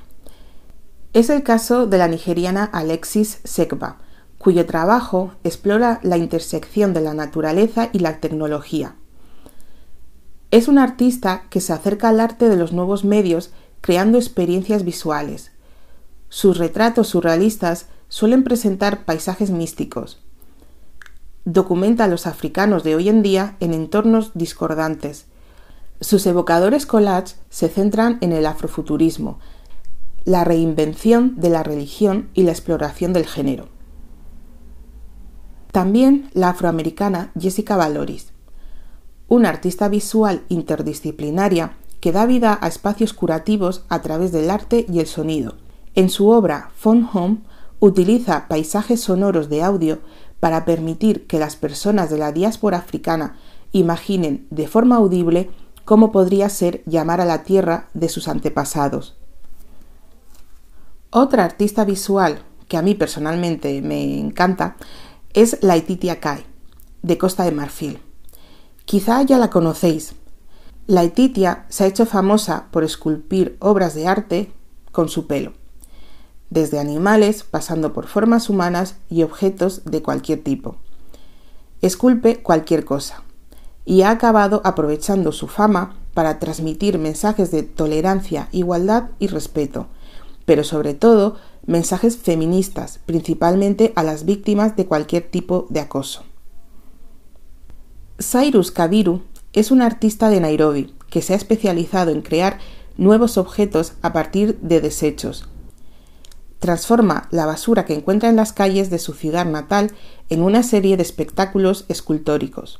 Es 1.13 1.29
el 1.29 1.43
caso 1.43 1.85
de 1.85 1.99
la 1.99 2.07
nigeriana 2.07 2.63
Alexis 2.65 3.41
Sekba, 3.43 3.99
cuyo 4.37 4.65
trabajo 4.65 5.31
explora 5.43 5.99
la 6.03 6.17
intersección 6.17 6.93
de 6.93 7.01
la 7.01 7.13
naturaleza 7.13 7.89
y 7.91 7.99
la 7.99 8.19
tecnología. 8.19 8.95
Es 10.51 10.67
un 10.67 10.77
artista 10.77 11.43
que 11.49 11.59
se 11.59 11.73
acerca 11.73 12.09
al 12.09 12.19
arte 12.19 12.47
de 12.47 12.55
los 12.55 12.71
nuevos 12.71 13.03
medios 13.03 13.51
creando 13.81 14.17
experiencias 14.17 14.83
visuales. 14.83 15.51
Sus 16.29 16.57
retratos 16.57 17.09
surrealistas 17.09 17.87
suelen 18.09 18.43
presentar 18.43 19.05
paisajes 19.05 19.51
místicos. 19.51 20.19
Documenta 21.45 22.05
a 22.05 22.07
los 22.07 22.27
africanos 22.27 22.83
de 22.83 22.95
hoy 22.95 23.09
en 23.09 23.23
día 23.23 23.55
en 23.59 23.73
entornos 23.73 24.31
discordantes. 24.33 25.25
Sus 25.99 26.25
evocadores 26.25 26.85
collages 26.85 27.37
se 27.49 27.69
centran 27.69 28.17
en 28.21 28.31
el 28.31 28.45
afrofuturismo, 28.45 29.39
la 30.25 30.43
reinvención 30.43 31.35
de 31.37 31.49
la 31.49 31.63
religión 31.63 32.29
y 32.33 32.43
la 32.43 32.51
exploración 32.51 33.13
del 33.13 33.25
género. 33.25 33.76
También 35.71 36.29
la 36.33 36.49
afroamericana 36.49 37.31
Jessica 37.39 37.75
Valoris, 37.75 38.31
una 39.27 39.49
artista 39.49 39.89
visual 39.89 40.43
interdisciplinaria 40.49 41.73
que 41.99 42.11
da 42.11 42.25
vida 42.25 42.57
a 42.61 42.67
espacios 42.67 43.13
curativos 43.13 43.83
a 43.89 44.01
través 44.01 44.31
del 44.31 44.49
arte 44.49 44.85
y 44.91 44.99
el 44.99 45.07
sonido. 45.07 45.55
En 45.95 46.09
su 46.09 46.29
obra 46.29 46.71
Phone 46.75 47.07
Home 47.11 47.37
utiliza 47.79 48.47
paisajes 48.47 49.01
sonoros 49.01 49.49
de 49.49 49.63
audio 49.63 49.99
para 50.39 50.65
permitir 50.65 51.27
que 51.27 51.39
las 51.39 51.55
personas 51.55 52.09
de 52.09 52.17
la 52.17 52.31
diáspora 52.31 52.77
africana 52.77 53.35
imaginen 53.71 54.47
de 54.49 54.67
forma 54.67 54.97
audible 54.97 55.49
cómo 55.85 56.11
podría 56.11 56.49
ser 56.49 56.83
llamar 56.85 57.21
a 57.21 57.25
la 57.25 57.43
tierra 57.43 57.87
de 57.93 58.09
sus 58.09 58.27
antepasados. 58.27 59.17
Otra 61.09 61.45
artista 61.45 61.85
visual 61.85 62.39
que 62.67 62.77
a 62.77 62.81
mí 62.81 62.95
personalmente 62.95 63.81
me 63.81 64.19
encanta 64.19 64.75
es 65.33 65.57
Laetitia 65.61 66.19
Kai, 66.19 66.45
de 67.01 67.17
Costa 67.17 67.43
de 67.43 67.51
Marfil. 67.51 67.99
Quizá 68.85 69.21
ya 69.23 69.37
la 69.37 69.49
conocéis. 69.49 70.13
Laetitia 70.87 71.65
se 71.69 71.83
ha 71.83 71.87
hecho 71.87 72.05
famosa 72.05 72.67
por 72.71 72.83
esculpir 72.83 73.57
obras 73.59 73.93
de 73.93 74.07
arte 74.07 74.51
con 74.91 75.09
su 75.09 75.27
pelo, 75.27 75.53
desde 76.49 76.79
animales 76.79 77.43
pasando 77.43 77.93
por 77.93 78.07
formas 78.07 78.49
humanas 78.49 78.95
y 79.09 79.23
objetos 79.23 79.83
de 79.85 80.01
cualquier 80.01 80.43
tipo. 80.43 80.77
Esculpe 81.81 82.41
cualquier 82.41 82.85
cosa 82.85 83.23
y 83.85 84.01
ha 84.01 84.09
acabado 84.09 84.61
aprovechando 84.63 85.31
su 85.31 85.47
fama 85.47 85.95
para 86.13 86.39
transmitir 86.39 86.97
mensajes 86.97 87.51
de 87.51 87.63
tolerancia, 87.63 88.49
igualdad 88.51 89.09
y 89.19 89.27
respeto, 89.27 89.87
pero 90.45 90.63
sobre 90.63 90.93
todo 90.93 91.35
mensajes 91.67 92.17
feministas, 92.17 92.99
principalmente 93.05 93.93
a 93.95 94.03
las 94.03 94.25
víctimas 94.25 94.75
de 94.75 94.87
cualquier 94.87 95.29
tipo 95.29 95.67
de 95.69 95.81
acoso. 95.81 96.23
Cyrus 98.19 98.71
Kabiru 98.71 99.21
es 99.53 99.69
un 99.69 99.81
artista 99.81 100.29
de 100.29 100.39
Nairobi 100.39 100.95
que 101.09 101.21
se 101.21 101.33
ha 101.33 101.35
especializado 101.35 102.11
en 102.11 102.21
crear 102.21 102.57
nuevos 102.97 103.37
objetos 103.37 103.93
a 104.01 104.13
partir 104.13 104.57
de 104.61 104.81
desechos. 104.81 105.47
Transforma 106.59 107.27
la 107.29 107.45
basura 107.45 107.85
que 107.85 107.93
encuentra 107.93 108.29
en 108.29 108.35
las 108.35 108.53
calles 108.53 108.89
de 108.89 108.97
su 108.97 109.13
ciudad 109.13 109.45
natal 109.45 109.91
en 110.29 110.41
una 110.41 110.63
serie 110.63 110.97
de 110.97 111.03
espectáculos 111.03 111.85
escultóricos. 111.89 112.79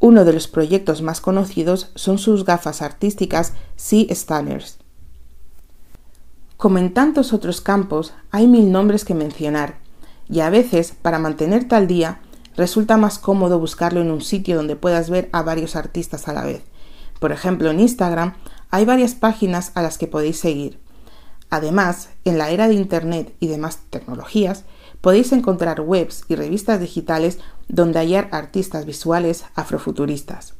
Uno 0.00 0.24
de 0.24 0.32
los 0.32 0.48
proyectos 0.48 1.00
más 1.00 1.20
conocidos 1.20 1.92
son 1.94 2.18
sus 2.18 2.44
gafas 2.44 2.82
artísticas 2.82 3.52
Sea 3.76 4.12
Stunners. 4.12 4.81
Como 6.62 6.78
en 6.78 6.94
tantos 6.94 7.32
otros 7.32 7.60
campos, 7.60 8.14
hay 8.30 8.46
mil 8.46 8.70
nombres 8.70 9.04
que 9.04 9.14
mencionar, 9.14 9.78
y 10.28 10.38
a 10.38 10.48
veces, 10.48 10.92
para 10.92 11.18
mantenerte 11.18 11.74
al 11.74 11.88
día, 11.88 12.20
resulta 12.56 12.96
más 12.96 13.18
cómodo 13.18 13.58
buscarlo 13.58 14.00
en 14.00 14.12
un 14.12 14.20
sitio 14.20 14.54
donde 14.54 14.76
puedas 14.76 15.10
ver 15.10 15.28
a 15.32 15.42
varios 15.42 15.74
artistas 15.74 16.28
a 16.28 16.32
la 16.32 16.44
vez. 16.44 16.62
Por 17.18 17.32
ejemplo, 17.32 17.68
en 17.72 17.80
Instagram 17.80 18.34
hay 18.70 18.84
varias 18.84 19.16
páginas 19.16 19.72
a 19.74 19.82
las 19.82 19.98
que 19.98 20.06
podéis 20.06 20.38
seguir. 20.38 20.78
Además, 21.50 22.10
en 22.24 22.38
la 22.38 22.50
era 22.50 22.68
de 22.68 22.74
Internet 22.74 23.34
y 23.40 23.48
demás 23.48 23.80
tecnologías, 23.90 24.62
podéis 25.00 25.32
encontrar 25.32 25.80
webs 25.80 26.22
y 26.28 26.36
revistas 26.36 26.78
digitales 26.78 27.40
donde 27.66 27.98
hallar 27.98 28.28
artistas 28.30 28.86
visuales 28.86 29.46
afrofuturistas. 29.56 30.54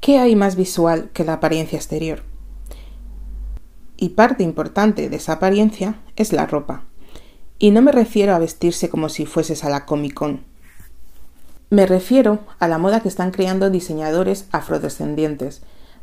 ¿Qué 0.00 0.18
hay 0.18 0.34
más 0.34 0.56
visual 0.56 1.10
que 1.12 1.24
la 1.24 1.34
apariencia 1.34 1.76
exterior? 1.76 2.22
Y 3.96 4.10
parte 4.10 4.42
importante 4.42 5.08
de 5.08 5.16
esa 5.16 5.34
apariencia 5.34 5.96
es 6.16 6.32
la 6.32 6.46
ropa. 6.46 6.84
Y 7.58 7.70
no 7.70 7.82
me 7.82 7.92
refiero 7.92 8.34
a 8.34 8.38
vestirse 8.38 8.88
como 8.88 9.08
si 9.08 9.26
fueses 9.26 9.64
a 9.64 9.70
la 9.70 9.86
Comic 9.86 10.14
Con. 10.14 10.42
Me 11.70 11.86
refiero 11.86 12.40
a 12.58 12.68
la 12.68 12.78
moda 12.78 13.00
que 13.00 13.08
están 13.08 13.30
creando 13.30 13.70
diseñadores 13.70 14.48
afrodescendientes, 14.52 15.62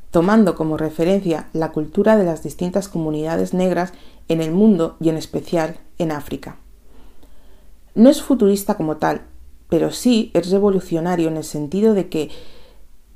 tomando 0.10 0.56
como 0.56 0.78
referencia 0.78 1.48
la 1.54 1.72
cultura 1.72 2.18
de 2.18 2.26
las 2.26 2.44
distintas 2.44 2.90
comunidades 2.90 3.54
negras 3.54 3.94
en 4.28 4.42
el 4.42 4.52
mundo 4.52 4.98
y 5.00 5.10
en 5.10 5.18
especial 5.18 5.80
en 5.98 6.12
África. 6.12 6.58
No 7.96 8.10
es 8.10 8.22
futurista 8.22 8.76
como 8.76 8.98
tal, 8.98 9.22
pero 9.70 9.92
sí 9.92 10.32
es 10.34 10.50
revolucionario 10.50 11.28
en 11.28 11.38
el 11.38 11.44
sentido 11.44 11.94
de 11.94 12.10
que 12.10 12.30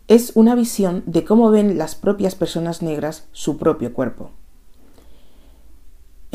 es 0.07 0.33
una 0.35 0.55
visión 0.55 1.03
de 1.05 1.23
cómo 1.23 1.49
ven 1.51 1.77
las 1.77 1.95
propias 1.95 2.35
personas 2.35 2.81
negras 2.81 3.27
su 3.31 3.57
propio 3.57 3.93
cuerpo. 3.93 4.31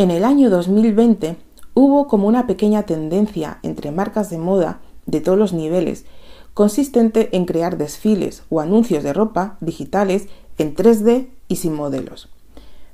En 0.00 0.10
el 0.10 0.24
año 0.24 0.48
2020 0.48 1.36
hubo 1.74 2.08
como 2.08 2.26
una 2.26 2.46
pequeña 2.46 2.84
tendencia 2.84 3.58
entre 3.62 3.90
marcas 3.90 4.30
de 4.30 4.38
moda 4.38 4.80
de 5.04 5.20
todos 5.20 5.36
los 5.36 5.52
niveles, 5.52 6.06
consistente 6.54 7.28
en 7.36 7.44
crear 7.44 7.76
desfiles 7.76 8.44
o 8.48 8.60
anuncios 8.60 9.04
de 9.04 9.12
ropa 9.12 9.58
digitales 9.60 10.28
en 10.56 10.74
3D 10.74 11.28
y 11.48 11.56
sin 11.56 11.74
modelos. 11.74 12.30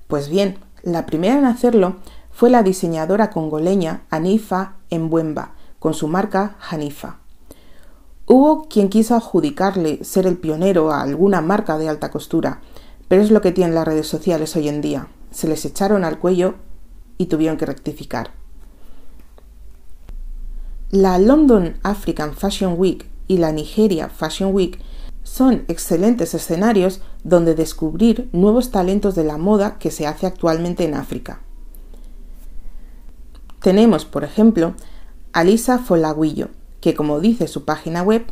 Pues 0.08 0.28
bien, 0.28 0.58
la 0.82 1.06
primera 1.06 1.38
en 1.38 1.44
hacerlo 1.44 1.94
fue 2.32 2.50
la 2.50 2.64
diseñadora 2.64 3.30
congoleña 3.30 4.02
Anifa 4.10 4.74
Mbwemba, 4.90 5.54
con 5.78 5.94
su 5.94 6.08
marca 6.08 6.56
Hanifa. 6.68 7.20
Hubo 8.26 8.66
quien 8.66 8.88
quiso 8.88 9.14
adjudicarle 9.14 10.02
ser 10.02 10.26
el 10.26 10.38
pionero 10.38 10.90
a 10.90 11.02
alguna 11.02 11.40
marca 11.40 11.78
de 11.78 11.88
alta 11.88 12.10
costura, 12.10 12.62
pero 13.06 13.22
es 13.22 13.30
lo 13.30 13.42
que 13.42 13.52
tienen 13.52 13.76
las 13.76 13.86
redes 13.86 14.08
sociales 14.08 14.56
hoy 14.56 14.68
en 14.68 14.80
día. 14.80 15.06
Se 15.30 15.46
les 15.46 15.64
echaron 15.64 16.02
al 16.02 16.18
cuello 16.18 16.56
y 17.18 17.26
tuvieron 17.26 17.56
que 17.56 17.66
rectificar. 17.66 18.30
La 20.90 21.18
London 21.18 21.78
African 21.82 22.34
Fashion 22.34 22.74
Week 22.78 23.06
y 23.26 23.38
la 23.38 23.52
Nigeria 23.52 24.08
Fashion 24.08 24.54
Week 24.54 24.78
son 25.24 25.64
excelentes 25.66 26.34
escenarios 26.34 27.00
donde 27.24 27.56
descubrir 27.56 28.28
nuevos 28.32 28.70
talentos 28.70 29.16
de 29.16 29.24
la 29.24 29.36
moda 29.36 29.78
que 29.78 29.90
se 29.90 30.06
hace 30.06 30.26
actualmente 30.26 30.84
en 30.84 30.94
África. 30.94 31.40
Tenemos, 33.60 34.04
por 34.04 34.22
ejemplo, 34.22 34.74
a 35.32 35.42
Lisa 35.42 35.80
Folaguillo, 35.80 36.50
que 36.80 36.94
como 36.94 37.18
dice 37.18 37.48
su 37.48 37.64
página 37.64 38.02
web, 38.02 38.24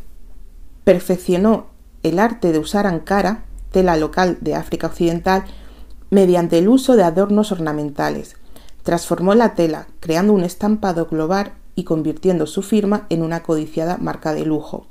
perfeccionó 0.85 1.67
el 2.05 2.21
arte 2.21 2.53
de 2.53 2.61
usar 2.61 2.87
ankara, 2.87 3.45
tela 3.73 3.97
local 3.97 4.39
de 4.41 4.55
África 4.55 4.87
Occidental, 4.87 5.45
mediante 6.11 6.59
el 6.59 6.69
uso 6.69 6.95
de 6.95 7.03
adornos 7.03 7.51
ornamentales, 7.51 8.37
Transformó 8.85 9.35
la 9.35 9.55
tela, 9.55 9.89
creando 9.99 10.33
un 10.33 10.45
estampado 10.45 11.07
global 11.07 11.55
y 11.75 11.85
convirtiendo 11.85 12.47
su 12.47 12.63
firma 12.63 13.07
en 13.09 13.23
una 13.23 13.43
codiciada 13.43 13.97
marca 13.97 14.33
de 14.35 14.45
lujo. 14.45 14.87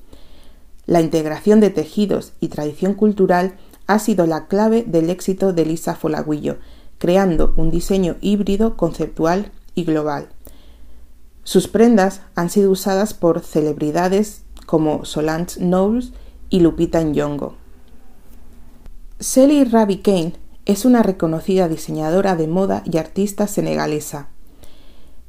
La 0.85 0.99
integración 0.99 1.61
de 1.61 1.69
tejidos 1.69 2.33
y 2.41 2.49
tradición 2.49 2.95
cultural 2.95 3.53
ha 3.87 3.99
sido 3.99 4.25
la 4.25 4.47
clave 4.47 4.83
del 4.83 5.09
éxito 5.09 5.53
de 5.53 5.65
Lisa 5.65 5.95
Folaguillo, 5.95 6.57
creando 6.97 7.53
un 7.55 7.69
diseño 7.69 8.17
híbrido, 8.19 8.75
conceptual 8.75 9.51
y 9.75 9.85
global. 9.85 10.27
Sus 11.43 11.67
prendas 11.67 12.21
han 12.35 12.49
sido 12.49 12.71
usadas 12.71 13.13
por 13.13 13.41
celebridades 13.41 14.43
como 14.65 15.05
Solange 15.05 15.59
Knowles 15.59 16.13
y 16.49 16.61
Lupita 16.61 17.03
Nyong'o. 17.03 17.55
Sally 19.19 19.65
Ravi 19.65 19.97
Kane 19.97 20.33
es 20.65 20.85
una 20.85 21.03
reconocida 21.03 21.67
diseñadora 21.67 22.35
de 22.35 22.47
moda 22.47 22.83
y 22.85 22.97
artista 22.97 23.47
senegalesa. 23.47 24.29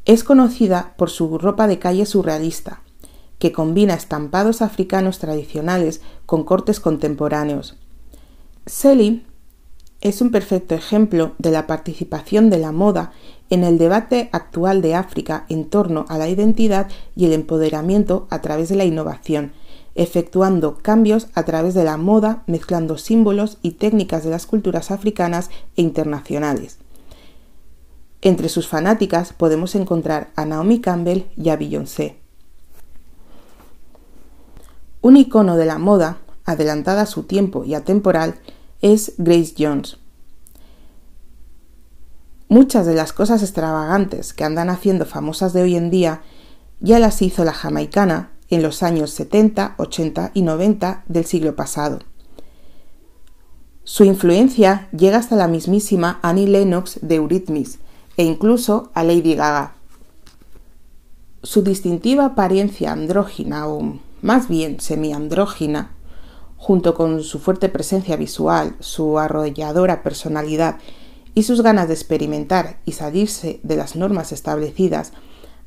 Es 0.04 0.22
conocida 0.22 0.94
por 0.96 1.10
su 1.10 1.38
ropa 1.38 1.66
de 1.66 1.78
calle 1.78 2.06
surrealista, 2.06 2.82
que 3.38 3.52
combina 3.52 3.94
estampados 3.94 4.62
africanos 4.62 5.18
tradicionales 5.18 6.00
con 6.26 6.44
cortes 6.44 6.78
contemporáneos. 6.78 7.76
Selly 8.66 9.24
es 10.00 10.20
un 10.20 10.30
perfecto 10.30 10.74
ejemplo 10.74 11.32
de 11.38 11.50
la 11.50 11.66
participación 11.66 12.50
de 12.50 12.58
la 12.58 12.72
moda 12.72 13.12
en 13.50 13.64
el 13.64 13.78
debate 13.78 14.28
actual 14.32 14.82
de 14.82 14.94
África 14.94 15.46
en 15.48 15.64
torno 15.64 16.04
a 16.08 16.18
la 16.18 16.28
identidad 16.28 16.88
y 17.16 17.24
el 17.24 17.32
empoderamiento 17.32 18.26
a 18.30 18.40
través 18.40 18.68
de 18.68 18.76
la 18.76 18.84
innovación, 18.84 19.52
efectuando 19.94 20.78
cambios 20.82 21.28
a 21.34 21.44
través 21.44 21.74
de 21.74 21.84
la 21.84 21.96
moda, 21.96 22.42
mezclando 22.46 22.98
símbolos 22.98 23.58
y 23.62 23.72
técnicas 23.72 24.24
de 24.24 24.30
las 24.30 24.46
culturas 24.46 24.90
africanas 24.90 25.50
e 25.76 25.82
internacionales. 25.82 26.78
Entre 28.20 28.48
sus 28.48 28.66
fanáticas 28.66 29.32
podemos 29.32 29.74
encontrar 29.74 30.30
a 30.34 30.44
Naomi 30.46 30.80
Campbell 30.80 31.26
y 31.36 31.50
a 31.50 31.56
Beyoncé. 31.56 32.18
Un 35.02 35.16
icono 35.18 35.56
de 35.56 35.66
la 35.66 35.78
moda, 35.78 36.18
adelantada 36.44 37.02
a 37.02 37.06
su 37.06 37.24
tiempo 37.24 37.64
y 37.64 37.74
atemporal, 37.74 38.36
es 38.80 39.12
Grace 39.18 39.54
Jones. 39.58 39.98
Muchas 42.48 42.86
de 42.86 42.94
las 42.94 43.12
cosas 43.12 43.42
extravagantes 43.42 44.32
que 44.32 44.44
andan 44.44 44.70
haciendo 44.70 45.04
famosas 45.04 45.52
de 45.52 45.62
hoy 45.62 45.76
en 45.76 45.90
día 45.90 46.22
ya 46.80 46.98
las 46.98 47.20
hizo 47.22 47.44
la 47.44 47.52
jamaicana 47.52 48.30
en 48.50 48.62
los 48.62 48.82
años 48.82 49.10
70, 49.10 49.74
80 49.78 50.30
y 50.34 50.42
90 50.42 51.04
del 51.06 51.24
siglo 51.24 51.56
pasado. 51.56 51.98
Su 53.84 54.04
influencia 54.04 54.88
llega 54.96 55.18
hasta 55.18 55.36
la 55.36 55.46
mismísima 55.46 56.18
Annie 56.22 56.46
Lennox 56.46 56.98
de 57.02 57.16
Eurythmics 57.16 57.78
e 58.16 58.24
incluso 58.24 58.90
a 58.94 59.04
Lady 59.04 59.34
Gaga. 59.34 59.74
Su 61.42 61.62
distintiva 61.62 62.24
apariencia 62.24 62.92
andrógina 62.92 63.68
o 63.68 63.98
más 64.22 64.48
bien 64.48 64.80
semiandrógina, 64.80 65.90
junto 66.56 66.94
con 66.94 67.22
su 67.22 67.38
fuerte 67.38 67.68
presencia 67.68 68.16
visual, 68.16 68.74
su 68.80 69.18
arrolladora 69.18 70.02
personalidad 70.02 70.78
y 71.34 71.42
sus 71.42 71.60
ganas 71.60 71.88
de 71.88 71.94
experimentar 71.94 72.78
y 72.86 72.92
salirse 72.92 73.60
de 73.62 73.76
las 73.76 73.96
normas 73.96 74.32
establecidas, 74.32 75.12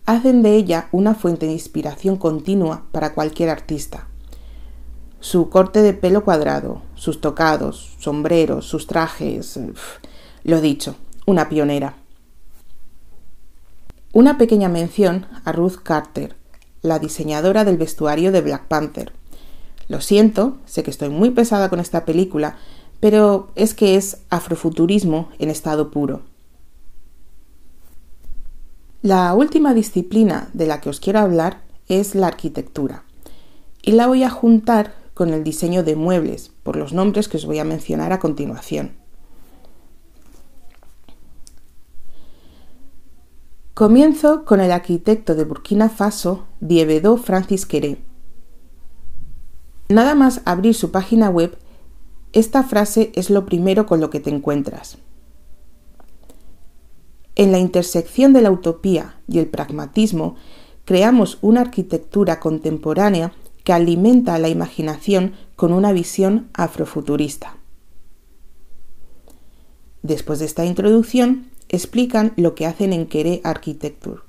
hacen 0.07 0.41
de 0.41 0.55
ella 0.55 0.87
una 0.93 1.13
fuente 1.13 1.45
de 1.45 1.51
inspiración 1.51 2.15
continua 2.15 2.85
para 2.93 3.13
cualquier 3.13 3.49
artista. 3.49 4.07
Su 5.19 5.49
corte 5.49 5.81
de 5.81 5.93
pelo 5.93 6.23
cuadrado, 6.23 6.81
sus 6.95 7.19
tocados, 7.19 7.95
sombreros, 7.99 8.65
sus 8.65 8.87
trajes, 8.87 9.59
lo 10.43 10.61
dicho, 10.61 10.95
una 11.25 11.49
pionera. 11.49 11.95
Una 14.13 14.37
pequeña 14.37 14.69
mención 14.69 15.25
a 15.43 15.51
Ruth 15.51 15.75
Carter, 15.83 16.37
la 16.81 16.99
diseñadora 16.99 17.65
del 17.65 17.77
vestuario 17.77 18.31
de 18.31 18.39
Black 18.39 18.65
Panther. 18.67 19.11
Lo 19.89 19.99
siento, 19.99 20.55
sé 20.65 20.83
que 20.83 20.91
estoy 20.91 21.09
muy 21.09 21.31
pesada 21.31 21.67
con 21.67 21.81
esta 21.81 22.05
película, 22.05 22.55
pero 23.01 23.49
es 23.55 23.73
que 23.73 23.97
es 23.97 24.19
afrofuturismo 24.29 25.27
en 25.37 25.49
estado 25.49 25.91
puro. 25.91 26.21
La 29.07 29.33
última 29.33 29.73
disciplina 29.73 30.49
de 30.51 30.67
la 30.67 30.81
que 30.81 30.89
os 30.89 30.99
quiero 30.99 31.19
hablar 31.19 31.61
es 31.87 32.13
la 32.13 32.27
arquitectura, 32.27 33.05
y 33.81 33.93
la 33.93 34.05
voy 34.05 34.23
a 34.23 34.29
juntar 34.29 34.95
con 35.13 35.29
el 35.29 35.45
diseño 35.45 35.81
de 35.81 35.95
muebles, 35.95 36.51
por 36.61 36.75
los 36.75 36.91
nombres 36.91 37.29
que 37.29 37.37
os 37.37 37.45
voy 37.45 37.59
a 37.59 37.63
mencionar 37.63 38.11
a 38.11 38.19
continuación. 38.19 38.97
Comienzo 43.73 44.43
con 44.43 44.59
el 44.59 44.73
arquitecto 44.73 45.35
de 45.35 45.45
Burkina 45.45 45.87
Faso, 45.87 46.45
Dievedo 46.59 47.15
Francis 47.15 47.65
Queré. 47.65 48.03
Nada 49.87 50.15
más 50.15 50.41
abrir 50.43 50.75
su 50.75 50.91
página 50.91 51.29
web, 51.29 51.57
esta 52.33 52.61
frase 52.61 53.13
es 53.15 53.29
lo 53.29 53.45
primero 53.45 53.85
con 53.85 54.01
lo 54.01 54.09
que 54.09 54.19
te 54.19 54.31
encuentras. 54.31 54.97
En 57.37 57.51
la 57.51 57.59
intersección 57.59 58.33
de 58.33 58.41
la 58.41 58.49
utopía 58.49 59.21
y 59.27 59.37
el 59.37 59.45
pragmatismo, 59.45 60.35
creamos 60.85 61.37
una 61.41 61.61
arquitectura 61.61 62.39
contemporánea 62.39 63.31
que 63.63 63.73
alimenta 63.73 64.39
la 64.39 64.49
imaginación 64.49 65.33
con 65.55 65.71
una 65.71 65.91
visión 65.91 66.49
afrofuturista. 66.53 67.57
Después 70.01 70.39
de 70.39 70.45
esta 70.45 70.65
introducción, 70.65 71.51
explican 71.69 72.33
lo 72.37 72.55
que 72.55 72.65
hacen 72.65 72.91
en 72.91 73.05
Queré 73.05 73.41
Architecture. 73.43 74.21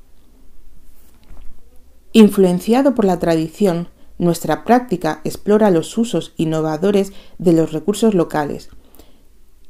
Influenciado 2.13 2.95
por 2.95 3.07
la 3.07 3.19
tradición, 3.19 3.89
nuestra 4.19 4.65
práctica 4.65 5.23
explora 5.25 5.71
los 5.71 5.97
usos 5.97 6.35
innovadores 6.37 7.15
de 7.39 7.55
los 7.55 7.73
recursos 7.73 8.13
locales 8.13 8.69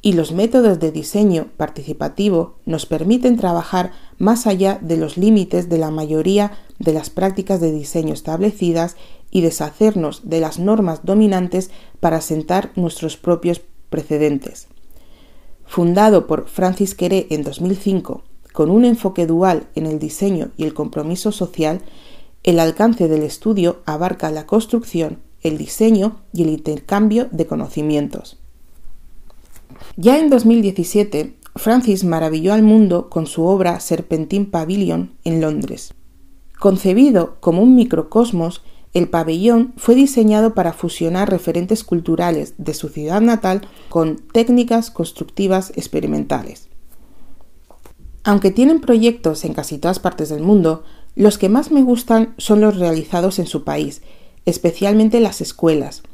y 0.01 0.13
los 0.13 0.33
métodos 0.33 0.79
de 0.79 0.93
diseño 0.93 1.49
participativo 1.57 2.57
nos 2.65 2.87
permiten 2.87 3.37
trabajar 3.37 3.93
más 4.19 4.47
allá 4.47 4.79
de 4.81 4.97
los 4.97 5.17
límites 5.17 5.69
de 5.69 5.79
la 5.79 5.91
mayoría 5.91 6.53
de 6.79 6.93
las 6.93 7.11
prácticas 7.11 7.61
de 7.61 7.73
diseño 7.73 8.15
establecidas 8.15 8.97
y 9.31 9.41
deshacernos 9.41 10.29
de 10.29 10.41
las 10.41 10.59
normas 10.59 11.01
dominantes 11.05 11.71
para 12.01 12.21
sentar 12.21 12.71
nuestros 12.77 13.17
propios 13.17 13.61
precedentes 13.91 14.69
fundado 15.69 16.27
por 16.27 16.49
Francis 16.49 16.95
Queré 16.95 17.27
en 17.31 17.43
2005, 17.43 18.23
con 18.53 18.71
un 18.71 18.87
enfoque 18.87 19.27
dual 19.27 19.69
en 19.75 19.87
el 19.87 19.99
diseño 19.99 20.51
y 20.57 20.65
el 20.65 20.75
compromiso 20.75 21.31
social, 21.31 21.83
el 22.43 22.59
alcance 22.59 23.07
del 23.07 23.23
estudio 23.23 23.83
abarca 23.85 24.31
la 24.31 24.47
construcción, 24.47 25.19
el 25.43 25.59
diseño 25.59 26.23
y 26.33 26.43
el 26.43 26.49
intercambio 26.49 27.29
de 27.31 27.47
conocimientos. 27.47 28.39
Ya 30.01 30.17
en 30.21 30.31
2017, 30.31 31.35
Francis 31.57 32.05
maravilló 32.05 32.53
al 32.53 32.63
mundo 32.63 33.11
con 33.11 33.27
su 33.27 33.43
obra 33.43 33.81
Serpentine 33.81 34.45
Pavilion 34.45 35.17
en 35.25 35.41
Londres. 35.41 35.93
Concebido 36.57 37.41
como 37.41 37.65
un 37.65 37.75
microcosmos, 37.75 38.63
el 38.95 39.09
pabellón 39.09 39.75
fue 39.77 39.97
diseñado 39.97 40.55
para 40.55 40.73
fusionar 40.73 41.29
referentes 41.29 41.83
culturales 41.83 42.55
de 42.59 42.75
su 42.75 42.91
ciudad 42.91 43.21
natal 43.21 43.63
con 43.89 44.19
técnicas 44.33 44.93
constructivas 44.93 45.73
experimentales. 45.75 46.69
Aunque 48.23 48.53
tienen 48.53 48.81
proyectos 48.81 49.45
en 49.45 49.53
casi 49.53 49.79
todas 49.79 49.99
partes 49.99 50.29
del 50.29 50.45
mundo, 50.45 50.85
los 51.17 51.39
que 51.39 51.49
más 51.49 51.73
me 51.73 51.83
gustan 51.83 52.35
son 52.39 52.61
los 52.61 52.77
realizados 52.77 53.41
en 53.41 53.49
su 53.49 53.65
país, 53.65 54.03
especialmente 54.45 55.19
las 55.19 55.41
escuelas, 55.41 56.05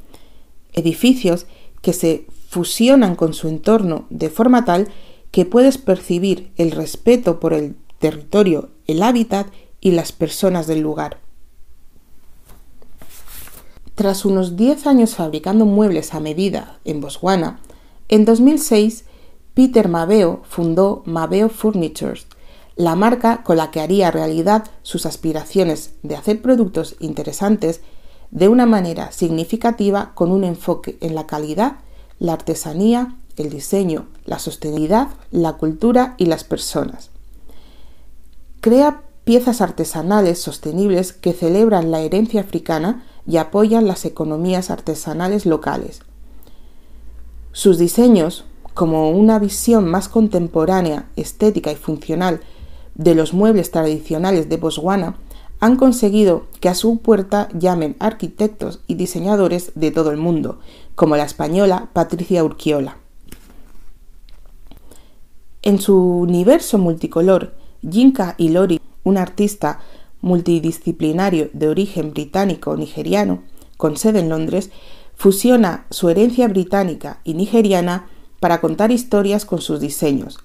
edificios 0.73 1.45
que 1.83 1.93
se 1.93 2.27
fusionan 2.55 3.17
con 3.17 3.35
su 3.35 3.49
entorno 3.49 4.07
de 4.11 4.31
forma 4.31 4.65
tal 4.65 4.87
que 5.33 5.45
puedes 5.45 5.77
percibir 5.77 6.53
el 6.57 6.71
respeto 6.71 7.41
por 7.41 7.53
el 7.53 7.75
territorio, 7.99 8.71
el 8.87 9.03
hábitat 9.03 9.49
y 9.81 9.91
las 9.91 10.13
personas 10.13 10.69
del 10.69 10.81
lugar. 10.81 11.19
Tras 13.97 14.25
unos 14.25 14.55
10 14.55 14.87
años 14.87 15.17
fabricando 15.17 15.67
muebles 15.67 16.15
a 16.15 16.21
medida 16.21 16.79
en 16.85 17.01
Botswana, 17.01 17.59
en 18.09 18.25
2006 18.25 19.05
Peter 19.55 19.89
Mabeo 19.89 20.43
fundó 20.45 21.03
Mabeo 21.07 21.49
Furnitures, 21.49 22.29
la 22.77 22.95
marca 22.95 23.43
con 23.43 23.57
la 23.57 23.73
que 23.73 23.81
haría 23.81 24.13
realidad 24.13 24.71
sus 24.83 25.07
aspiraciones 25.07 25.95
de 26.05 26.15
hacer 26.15 26.41
productos 26.41 26.95
interesantes 27.01 27.81
de 28.31 28.47
una 28.47 28.65
manera 28.65 29.11
significativa 29.11 30.13
con 30.15 30.31
un 30.31 30.45
enfoque 30.45 30.99
en 31.01 31.17
la 31.17 31.27
calidad, 31.27 31.79
la 32.25 32.33
artesanía, 32.33 33.15
el 33.37 33.51
diseño, 33.51 34.07
la 34.25 34.39
sostenibilidad, 34.39 35.09
la 35.31 35.55
cultura 35.55 36.15
y 36.17 36.25
las 36.25 36.43
personas. 36.43 37.11
Crea 38.63 39.03
piezas 39.25 39.61
artesanales 39.61 40.41
sostenibles 40.41 41.13
que 41.13 41.35
celebran 41.35 41.91
la 41.91 42.01
herencia 42.01 42.41
africana 42.41 43.05
y 43.27 43.37
apoyan 43.37 43.87
las 43.87 44.07
economías 44.07 44.71
artesanales 44.71 45.45
locales. 45.45 46.01
Sus 47.53 47.77
diseños, 47.77 48.47
como 48.73 49.11
una 49.11 49.39
visión 49.39 49.85
más 49.85 50.09
contemporánea, 50.09 51.11
estética 51.17 51.73
y 51.73 51.77
funcional 51.77 52.41
de 52.95 53.15
los 53.15 53.35
muebles 53.35 53.71
tradicionales 53.71 54.49
de 54.49 54.57
Botswana, 54.57 55.19
han 55.61 55.77
conseguido 55.77 56.47
que 56.61 56.69
a 56.69 56.75
su 56.75 56.99
puerta 56.99 57.49
llamen 57.59 57.97
arquitectos 57.99 58.81
y 58.87 58.95
diseñadores 58.95 59.73
de 59.75 59.91
todo 59.91 60.11
el 60.11 60.17
mundo, 60.17 60.59
como 60.95 61.17
la 61.17 61.25
española 61.25 61.89
Patricia 61.93 62.45
Urquiola. 62.45 62.99
En 65.63 65.81
su 65.81 65.97
universo 65.97 66.79
multicolor, 66.79 67.55
Jinka 67.89 68.35
Ilori, 68.39 68.81
un 69.03 69.17
artista 69.17 69.81
multidisciplinario 70.21 71.51
de 71.53 71.69
origen 71.69 72.13
británico-nigeriano, 72.13 73.43
con 73.77 73.97
sede 73.97 74.21
en 74.21 74.29
Londres, 74.29 74.71
fusiona 75.15 75.87
su 75.91 76.09
herencia 76.09 76.49
británica 76.49 77.21
y 77.25 77.35
nigeriana 77.35 78.09
para 78.41 78.61
contar 78.61 78.91
historias 78.91 79.45
con 79.45 79.61
sus 79.61 79.81
diseños. 79.81 80.39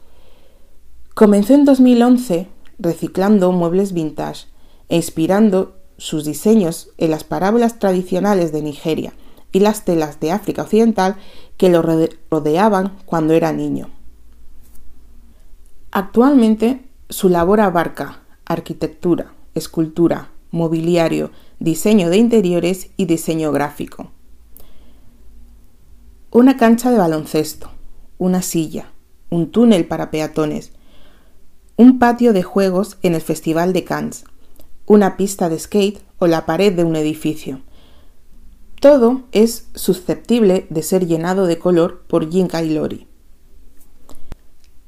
Comenzó 1.16 1.54
en 1.54 1.66
2011 1.66 2.48
reciclando 2.78 3.52
muebles 3.52 3.94
vintage 3.94 4.49
inspirando 4.98 5.76
sus 5.98 6.26
diseños 6.26 6.90
en 6.98 7.12
las 7.12 7.24
parábolas 7.24 7.80
tradicionales 7.80 8.52
de 8.52 8.62
Nigeria 8.62 9.14
y 9.52 9.60
las 9.60 9.86
telas 9.86 10.20
de 10.20 10.32
África 10.32 10.64
Occidental 10.64 11.16
que 11.58 11.70
lo 11.70 11.82
rodeaban 11.82 12.98
cuando 13.06 13.34
era 13.34 13.52
niño. 13.52 13.90
Actualmente 15.92 16.84
su 17.10 17.30
labor 17.30 17.62
abarca 17.62 18.22
arquitectura, 18.46 19.34
escultura, 19.56 20.30
mobiliario, 20.52 21.32
diseño 21.60 22.10
de 22.10 22.18
interiores 22.18 22.92
y 22.98 23.06
diseño 23.06 23.52
gráfico. 23.52 24.12
Una 26.32 26.58
cancha 26.58 26.92
de 26.92 26.98
baloncesto, 26.98 27.72
una 28.18 28.42
silla, 28.42 28.92
un 29.30 29.52
túnel 29.52 29.86
para 29.86 30.12
peatones, 30.12 30.72
un 31.76 31.98
patio 31.98 32.34
de 32.34 32.44
juegos 32.44 32.98
en 33.02 33.16
el 33.16 33.22
Festival 33.22 33.74
de 33.74 33.84
Cannes, 33.84 34.26
una 34.90 35.18
pista 35.18 35.50
de 35.50 35.60
skate 35.60 36.02
o 36.18 36.26
la 36.26 36.48
pared 36.48 36.74
de 36.74 36.84
un 36.84 36.96
edificio. 36.96 37.62
Todo 38.82 39.22
es 39.32 39.68
susceptible 39.76 40.66
de 40.72 40.82
ser 40.82 41.06
llenado 41.06 41.46
de 41.46 41.60
color 41.60 42.06
por 42.08 42.30
Jinka 42.30 42.64
y 42.64 42.72
Lori. 42.72 43.08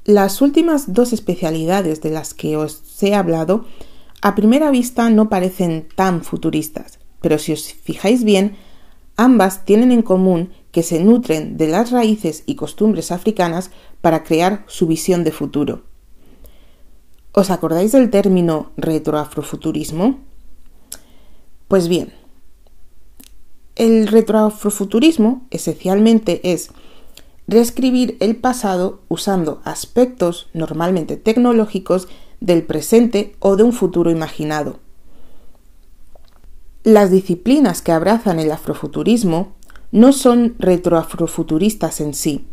Las 0.04 0.42
últimas 0.42 0.94
dos 0.94 1.14
especialidades 1.14 2.02
de 2.02 2.10
las 2.10 2.34
que 2.34 2.58
os 2.58 2.82
he 3.04 3.14
hablado 3.14 3.66
a 4.24 4.34
primera 4.34 4.72
vista 4.72 5.08
no 5.12 5.30
parecen 5.30 5.88
tan 5.96 6.24
futuristas, 6.24 6.98
pero 7.22 7.38
si 7.38 7.54
os 7.54 7.72
fijáis 7.72 8.24
bien, 8.24 8.58
ambas 9.18 9.66
tienen 9.66 9.92
en 9.92 10.02
común 10.02 10.50
que 10.72 10.82
se 10.82 11.00
nutren 11.04 11.58
de 11.58 11.68
las 11.68 11.92
raíces 11.92 12.42
y 12.48 12.56
costumbres 12.56 13.12
africanas 13.12 13.70
para 14.02 14.24
crear 14.24 14.64
su 14.66 14.88
visión 14.88 15.24
de 15.24 15.32
futuro. 15.32 15.91
¿Os 17.34 17.50
acordáis 17.50 17.94
del 17.94 18.10
término 18.10 18.72
retroafrofuturismo? 18.76 20.20
Pues 21.70 21.88
bien, 21.88 22.12
el 23.76 24.08
retroafrofuturismo 24.08 25.46
esencialmente 25.50 26.52
es 26.52 26.72
reescribir 27.48 28.18
el 28.20 28.36
pasado 28.36 29.00
usando 29.08 29.62
aspectos 29.64 30.50
normalmente 30.54 31.16
tecnológicos 31.16 32.10
del 32.42 32.64
presente 32.64 33.36
o 33.40 33.56
de 33.56 33.64
un 33.64 33.72
futuro 33.72 34.12
imaginado. 34.12 34.80
Las 36.84 37.12
disciplinas 37.12 37.82
que 37.82 37.94
abrazan 37.94 38.40
el 38.40 38.52
afrofuturismo 38.52 39.54
no 39.94 40.12
son 40.12 40.56
retroafrofuturistas 40.60 42.02
en 42.02 42.14
sí, 42.14 42.46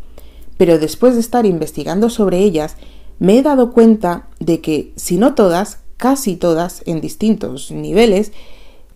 pero 0.57 0.79
después 0.79 1.15
de 1.15 1.19
estar 1.19 1.45
investigando 1.45 2.09
sobre 2.09 2.39
ellas 2.39 2.77
me 3.19 3.37
he 3.37 3.43
dado 3.43 3.71
cuenta 3.71 4.27
de 4.39 4.61
que, 4.61 4.93
si 4.95 5.17
no 5.17 5.35
todas, 5.35 5.79
casi 5.97 6.37
todas, 6.37 6.81
en 6.85 7.01
distintos 7.01 7.71
niveles, 7.71 8.31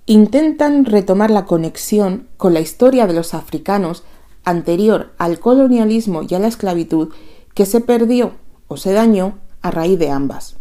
intentan 0.06 0.86
retomar 0.86 1.30
la 1.30 1.46
conexión 1.46 2.28
con 2.38 2.54
la 2.54 2.62
historia 2.62 3.08
de 3.08 3.14
los 3.14 3.34
africanos 3.34 4.04
anterior 4.46 5.14
al 5.18 5.40
colonialismo 5.40 6.24
y 6.28 6.34
a 6.36 6.40
la 6.40 6.48
esclavitud 6.48 7.10
que 7.54 7.66
se 7.66 7.82
perdió 7.82 8.34
o 8.68 8.78
se 8.78 8.94
dañó 8.94 9.36
a 9.62 9.72
raíz 9.72 10.00
de 10.00 10.10
ambas. 10.10 10.56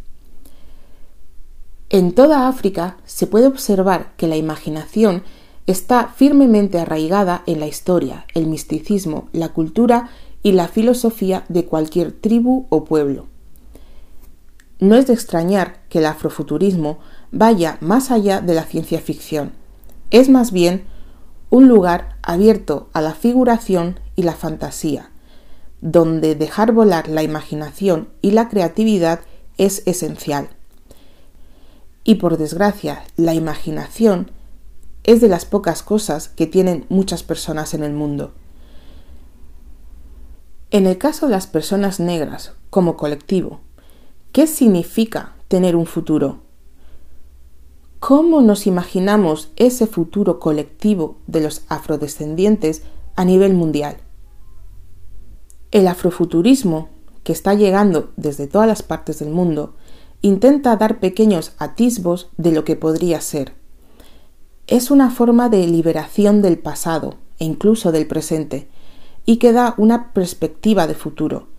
En 1.91 2.13
toda 2.13 2.49
África 2.49 2.97
se 3.05 3.27
puede 3.27 3.47
observar 3.47 4.13
que 4.17 4.27
la 4.27 4.37
imaginación 4.37 5.23
está 5.67 6.09
firmemente 6.09 6.79
arraigada 6.79 7.43
en 7.47 7.61
la 7.61 7.67
historia, 7.67 8.27
el 8.35 8.47
misticismo, 8.47 9.29
la 9.33 9.51
cultura 9.51 10.09
y 10.43 10.53
la 10.53 10.69
filosofía 10.69 11.45
de 11.49 11.67
cualquier 11.67 12.13
tribu 12.13 12.67
o 12.71 12.85
pueblo. 12.85 13.32
No 14.83 14.97
es 14.97 15.07
de 15.07 15.13
extrañar 15.13 15.79
que 15.89 16.01
el 16.01 16.07
afrofuturismo 16.07 16.99
vaya 17.31 17.79
más 17.81 18.11
allá 18.11 18.41
de 18.41 18.53
la 18.53 18.65
ciencia 18.65 19.01
ficción. 19.01 19.53
Es 20.11 20.29
más 20.29 20.51
bien 20.51 20.83
un 21.51 21.69
lugar 21.69 22.17
abierto 22.21 22.89
a 22.93 23.01
la 23.01 23.15
figuración 23.15 24.01
y 24.17 24.25
la 24.25 24.33
fantasía, 24.33 25.13
donde 25.83 26.35
dejar 26.35 26.73
volar 26.73 27.07
la 27.07 27.23
imaginación 27.23 28.09
y 28.23 28.33
la 28.33 28.49
creatividad 28.49 29.21
es 29.57 29.85
esencial. 29.87 30.49
Y 32.03 32.17
por 32.17 32.37
desgracia, 32.37 33.05
la 33.15 33.35
imaginación 33.35 34.33
es 35.05 35.21
de 35.21 35.29
las 35.29 35.45
pocas 35.45 35.85
cosas 35.85 36.27
que 36.27 36.49
tienen 36.49 36.87
muchas 36.89 37.23
personas 37.23 37.73
en 37.73 37.85
el 37.85 37.93
mundo. 37.93 38.33
En 40.73 40.89
el 40.89 40.99
caso 40.99 41.27
de 41.27 41.33
las 41.35 41.47
personas 41.47 42.01
negras 42.01 42.55
como 42.71 42.97
colectivo, 42.97 43.61
¿Qué 44.33 44.47
significa 44.47 45.35
tener 45.49 45.77
un 45.77 45.85
futuro? 45.85 46.39
¿Cómo 47.99 48.41
nos 48.41 48.67
imaginamos 48.67 49.53
ese 49.57 49.87
futuro 49.87 50.41
colectivo 50.41 51.19
de 51.27 51.43
los 51.43 51.65
afrodescendientes 51.69 52.83
a 53.15 53.27
nivel 53.27 53.53
mundial? 53.53 53.99
El 55.71 55.87
afrofuturismo, 55.87 56.89
que 57.25 57.35
está 57.35 57.53
llegando 57.53 58.13
desde 58.17 58.47
todas 58.47 58.67
las 58.67 58.83
partes 58.83 59.19
del 59.19 59.29
mundo, 59.29 59.75
intenta 60.23 60.77
dar 60.77 60.99
pequeños 60.99 61.53
atisbos 61.59 62.31
de 62.39 62.53
lo 62.53 62.65
que 62.65 62.75
podría 62.75 63.21
ser. 63.21 63.53
Es 64.67 64.91
una 64.91 65.11
forma 65.11 65.51
de 65.51 65.67
liberación 65.67 66.41
del 66.41 66.59
pasado 66.59 67.17
e 67.39 67.45
incluso 67.45 67.93
del 67.93 68.07
presente, 68.07 68.71
y 69.27 69.37
que 69.37 69.53
da 69.53 69.75
una 69.77 70.15
perspectiva 70.15 70.87
de 70.87 70.95
futuro 70.95 71.52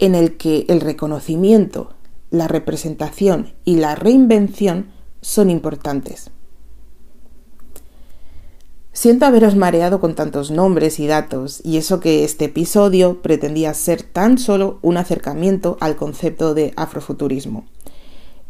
en 0.00 0.14
el 0.14 0.36
que 0.36 0.64
el 0.68 0.80
reconocimiento, 0.80 1.92
la 2.30 2.48
representación 2.48 3.52
y 3.64 3.76
la 3.76 3.94
reinvención 3.94 4.90
son 5.20 5.50
importantes. 5.50 6.30
Siento 8.92 9.26
haberos 9.26 9.54
mareado 9.54 10.00
con 10.00 10.14
tantos 10.14 10.50
nombres 10.50 10.98
y 10.98 11.06
datos, 11.06 11.60
y 11.64 11.76
eso 11.76 12.00
que 12.00 12.24
este 12.24 12.46
episodio 12.46 13.22
pretendía 13.22 13.72
ser 13.72 14.02
tan 14.02 14.36
solo 14.36 14.78
un 14.82 14.96
acercamiento 14.96 15.76
al 15.80 15.96
concepto 15.96 16.54
de 16.54 16.72
afrofuturismo. 16.76 17.66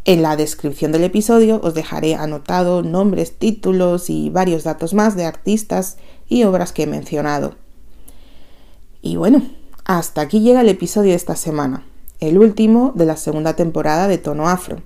En 0.05 0.23
la 0.23 0.37
descripción 0.37 0.93
del 0.93 1.05
episodio 1.05 1.61
os 1.63 1.75
dejaré 1.75 2.15
anotado 2.15 2.83
nombres, 2.83 3.39
títulos 3.39 4.09
y 4.09 4.31
varios 4.31 4.65
datos 4.65 4.95
más 4.95 5.15
de 5.15 5.27
artistas 5.27 5.99
y 6.27 6.45
obras 6.45 6.73
que 6.73 6.85
he 6.85 6.87
mencionado. 6.87 7.57
Y 9.03 9.17
bueno, 9.17 9.43
hasta 9.99 10.21
aquí 10.21 10.39
llega 10.39 10.61
el 10.61 10.69
episodio 10.69 11.11
de 11.11 11.17
esta 11.17 11.35
semana, 11.35 11.85
el 12.21 12.39
último 12.39 12.93
de 12.95 13.07
la 13.07 13.17
segunda 13.17 13.57
temporada 13.57 14.07
de 14.07 14.19
Tono 14.19 14.49
Afro. 14.49 14.83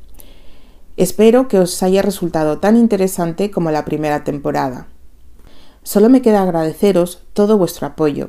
Espero 0.96 1.46
que 1.46 1.59
os 1.59 1.82
haya 1.82 2.00
resultado 2.00 2.57
tan 2.57 2.78
interesante 2.78 3.50
como 3.50 3.70
la 3.70 3.84
primera 3.84 4.24
temporada. 4.24 4.86
Solo 5.82 6.09
me 6.09 6.22
queda 6.22 6.40
agradeceros 6.40 7.20
todo 7.34 7.59
vuestro 7.59 7.86
apoyo 7.86 8.28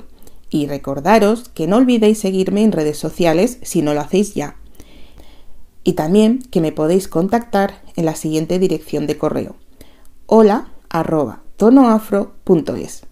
y 0.50 0.68
recordaros 0.68 1.48
que 1.48 1.66
no 1.66 1.78
olvidéis 1.78 2.20
seguirme 2.20 2.64
en 2.66 2.74
redes 2.74 2.98
sociales 2.98 3.58
si 3.62 3.82
no 3.82 3.94
lo 3.94 4.02
hacéis 4.02 4.34
ya. 4.34 4.58
Y 5.86 5.94
también 5.94 6.40
que 6.40 6.60
me 6.60 6.74
podéis 6.74 7.08
contactar 7.08 7.84
en 7.96 8.04
la 8.04 8.16
siguiente 8.16 8.60
dirección 8.60 9.08
de 9.08 9.18
correo 9.18 9.56
hola 10.26 10.68
tonoafro.es. 11.56 13.05